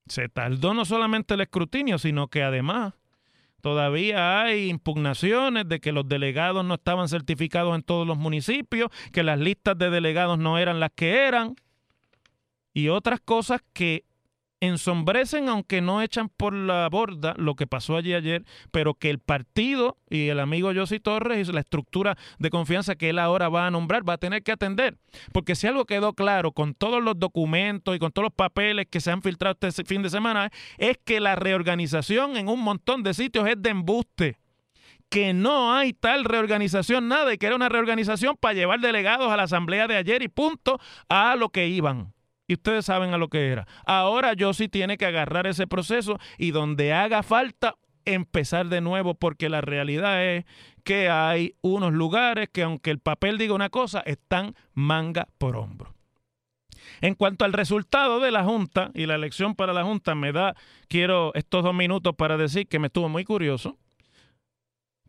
se 0.07 0.29
tardó 0.29 0.73
no 0.73 0.85
solamente 0.85 1.33
el 1.33 1.41
escrutinio, 1.41 1.97
sino 1.97 2.27
que 2.27 2.43
además 2.43 2.93
Todavía 3.61 4.43
hay 4.43 4.69
impugnaciones 4.69 5.67
de 5.67 5.79
que 5.79 5.91
los 5.91 6.07
delegados 6.07 6.63
no 6.63 6.75
estaban 6.75 7.09
certificados 7.09 7.75
en 7.75 7.81
todos 7.81 8.05
los 8.05 8.17
municipios, 8.17 8.89
que 9.11 9.23
las 9.23 9.39
listas 9.39 9.77
de 9.77 9.89
delegados 9.89 10.37
no 10.37 10.59
eran 10.59 10.79
las 10.79 10.91
que 10.95 11.25
eran 11.25 11.55
y 12.73 12.89
otras 12.89 13.19
cosas 13.19 13.61
que 13.73 14.05
ensombrecen, 14.59 15.49
aunque 15.49 15.81
no 15.81 16.01
echan 16.01 16.29
por 16.29 16.53
la 16.53 16.87
borda 16.89 17.33
lo 17.37 17.55
que 17.55 17.67
pasó 17.67 17.95
allí 17.95 18.13
ayer, 18.13 18.43
pero 18.71 18.95
que 18.95 19.09
el 19.09 19.19
partido 19.19 19.97
y 20.09 20.29
el 20.29 20.39
amigo 20.39 20.71
José 20.73 20.99
Torres 20.99 21.47
y 21.47 21.51
la 21.51 21.59
estructura 21.59 22.17
de 22.39 22.49
confianza 22.49 22.95
que 22.95 23.09
él 23.09 23.19
ahora 23.19 23.49
va 23.49 23.67
a 23.67 23.71
nombrar 23.71 24.07
va 24.07 24.13
a 24.13 24.17
tener 24.17 24.43
que 24.43 24.51
atender. 24.51 24.97
Porque 25.31 25.55
si 25.55 25.67
algo 25.67 25.85
quedó 25.85 26.13
claro 26.13 26.51
con 26.51 26.73
todos 26.73 27.03
los 27.03 27.19
documentos 27.19 27.95
y 27.95 27.99
con 27.99 28.11
todos 28.11 28.25
los 28.25 28.33
papeles 28.33 28.87
que 28.89 29.01
se 29.01 29.11
han 29.11 29.21
filtrado 29.21 29.57
este 29.61 29.83
fin 29.83 30.01
de 30.01 30.09
semana, 30.09 30.49
es 30.77 30.97
que 31.03 31.19
la 31.19 31.35
reorganización 31.35 32.37
en 32.37 32.49
un 32.49 32.61
montón 32.61 33.03
de 33.03 33.13
sitios 33.13 33.47
es 33.47 33.61
de 33.61 33.69
embuste 33.69 34.37
que 35.09 35.33
no 35.33 35.73
hay 35.73 35.93
tal 35.93 36.25
reorganización, 36.25 37.07
nada, 37.07 37.33
y 37.33 37.37
que 37.37 37.45
era 37.45 37.55
una 37.55 37.69
reorganización 37.69 38.35
para 38.35 38.55
llevar 38.55 38.81
delegados 38.81 39.31
a 39.31 39.37
la 39.37 39.43
asamblea 39.43 39.87
de 39.87 39.95
ayer 39.95 40.21
y 40.21 40.27
punto 40.27 40.79
a 41.07 41.37
lo 41.37 41.47
que 41.49 41.67
iban. 41.67 42.13
Y 42.47 42.53
ustedes 42.53 42.85
saben 42.85 43.13
a 43.13 43.17
lo 43.17 43.27
que 43.27 43.49
era. 43.49 43.67
Ahora 43.85 44.33
yo 44.33 44.53
sí 44.53 44.69
tiene 44.69 44.97
que 44.97 45.05
agarrar 45.05 45.47
ese 45.47 45.67
proceso 45.67 46.17
y 46.37 46.51
donde 46.51 46.93
haga 46.93 47.23
falta 47.23 47.75
empezar 48.05 48.67
de 48.69 48.81
nuevo 48.81 49.15
porque 49.15 49.49
la 49.49 49.61
realidad 49.61 50.23
es 50.23 50.45
que 50.83 51.09
hay 51.09 51.55
unos 51.61 51.91
lugares 51.93 52.49
que 52.49 52.63
aunque 52.63 52.89
el 52.89 52.99
papel 52.99 53.37
diga 53.37 53.53
una 53.53 53.69
cosa, 53.69 53.99
están 53.99 54.55
manga 54.73 55.27
por 55.37 55.57
hombro. 55.57 55.93
En 57.01 57.15
cuanto 57.15 57.43
al 57.43 57.51
resultado 57.51 58.21
de 58.21 58.31
la 58.31 58.45
Junta 58.45 58.91
y 58.93 59.05
la 59.05 59.15
elección 59.15 59.55
para 59.55 59.73
la 59.73 59.83
Junta, 59.83 60.15
me 60.15 60.31
da, 60.31 60.55
quiero 60.87 61.33
estos 61.35 61.63
dos 61.63 61.73
minutos 61.73 62.15
para 62.15 62.37
decir 62.37 62.67
que 62.67 62.79
me 62.79 62.87
estuvo 62.87 63.09
muy 63.09 63.25
curioso 63.25 63.77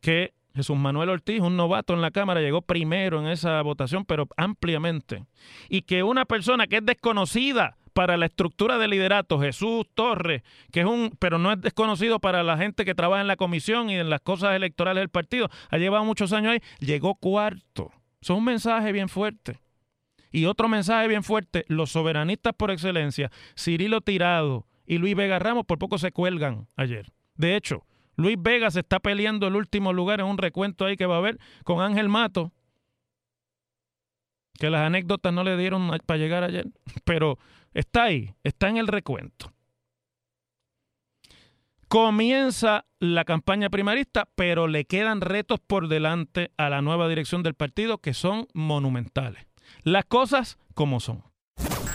que 0.01 0.35
Jesús 0.59 0.77
Manuel 0.77 1.11
Ortiz, 1.11 1.40
un 1.40 1.57
novato 1.57 1.94
en 1.94 2.01
la 2.01 2.11
Cámara, 2.11 2.40
llegó 2.40 2.62
primero 2.62 3.21
en 3.21 3.29
esa 3.29 3.62
votación, 3.62 4.05
pero 4.05 4.27
ampliamente. 4.37 5.25
Y 5.68 5.83
que 5.83 6.03
una 6.03 6.25
persona 6.25 6.66
que 6.66 6.79
es 6.79 6.85
desconocida 6.85 7.77
para 7.92 8.16
la 8.16 8.27
estructura 8.27 8.77
de 8.77 8.88
liderato, 8.88 9.38
Jesús 9.38 9.87
Torres, 9.94 10.42
que 10.73 10.81
es 10.81 10.87
un, 10.87 11.12
pero 11.21 11.38
no 11.38 11.53
es 11.53 11.61
desconocido 11.61 12.18
para 12.18 12.42
la 12.42 12.57
gente 12.57 12.85
que 12.85 12.97
trabaja 12.97 13.21
en 13.21 13.29
la 13.29 13.37
comisión 13.37 13.88
y 13.88 13.94
en 13.94 14.11
las 14.11 14.21
cosas 14.21 14.57
electorales 14.57 15.01
del 15.01 15.11
partido, 15.11 15.49
ha 15.71 15.79
llevado 15.79 16.05
muchos 16.05 16.33
años 16.33 16.55
ahí, 16.55 16.61
llegó 16.81 17.14
cuarto. 17.14 17.92
Eso 18.21 18.33
es 18.33 18.38
un 18.38 18.44
mensaje 18.44 18.90
bien 18.90 19.09
fuerte. 19.09 19.61
Y 20.33 20.47
otro 20.47 20.68
mensaje 20.68 21.07
bien 21.07 21.23
fuerte, 21.23 21.66
los 21.68 21.92
soberanistas 21.92 22.53
por 22.53 22.73
excelencia, 22.73 23.31
Cirilo 23.57 24.01
Tirado 24.01 24.66
y 24.87 24.99
Luis 24.99 25.14
Vega 25.14 25.38
Ramos 25.38 25.66
por 25.66 25.79
poco 25.79 25.99
se 25.99 26.11
cuelgan 26.11 26.66
ayer. 26.75 27.12
De 27.37 27.55
hecho, 27.55 27.85
Luis 28.18 28.37
Vega 28.37 28.68
se 28.72 28.81
está 28.81 28.98
peleando 28.98 29.46
el 29.46 29.54
último 29.54 29.92
lugar 29.92 30.18
en 30.18 30.26
un 30.26 30.38
recuento 30.38 30.85
ahí 30.85 30.96
que 30.96 31.07
va 31.07 31.14
a 31.14 31.18
haber 31.18 31.38
con 31.62 31.81
Ángel 31.81 32.09
Mato. 32.09 32.52
Que 34.59 34.70
las 34.70 34.81
anécdotas 34.81 35.33
no 35.33 35.44
le 35.44 35.57
dieron 35.57 35.88
para 36.04 36.18
llegar 36.18 36.42
ayer, 36.42 36.66
pero 37.04 37.38
está 37.72 38.04
ahí, 38.04 38.35
está 38.42 38.68
en 38.68 38.76
el 38.76 38.88
recuento. 38.88 39.52
Comienza 41.87 42.87
la 42.98 43.24
campaña 43.24 43.70
primarista, 43.70 44.28
pero 44.35 44.66
le 44.66 44.85
quedan 44.85 45.20
retos 45.20 45.61
por 45.61 45.87
delante 45.87 46.50
a 46.57 46.68
la 46.68 46.83
nueva 46.83 47.09
dirección 47.09 47.44
del 47.44 47.54
partido 47.54 47.98
que 47.98 48.14
son 48.14 48.48
monumentales. 48.52 49.46
Las 49.85 50.04
cosas 50.07 50.59
como 50.74 50.98
son. 50.98 51.22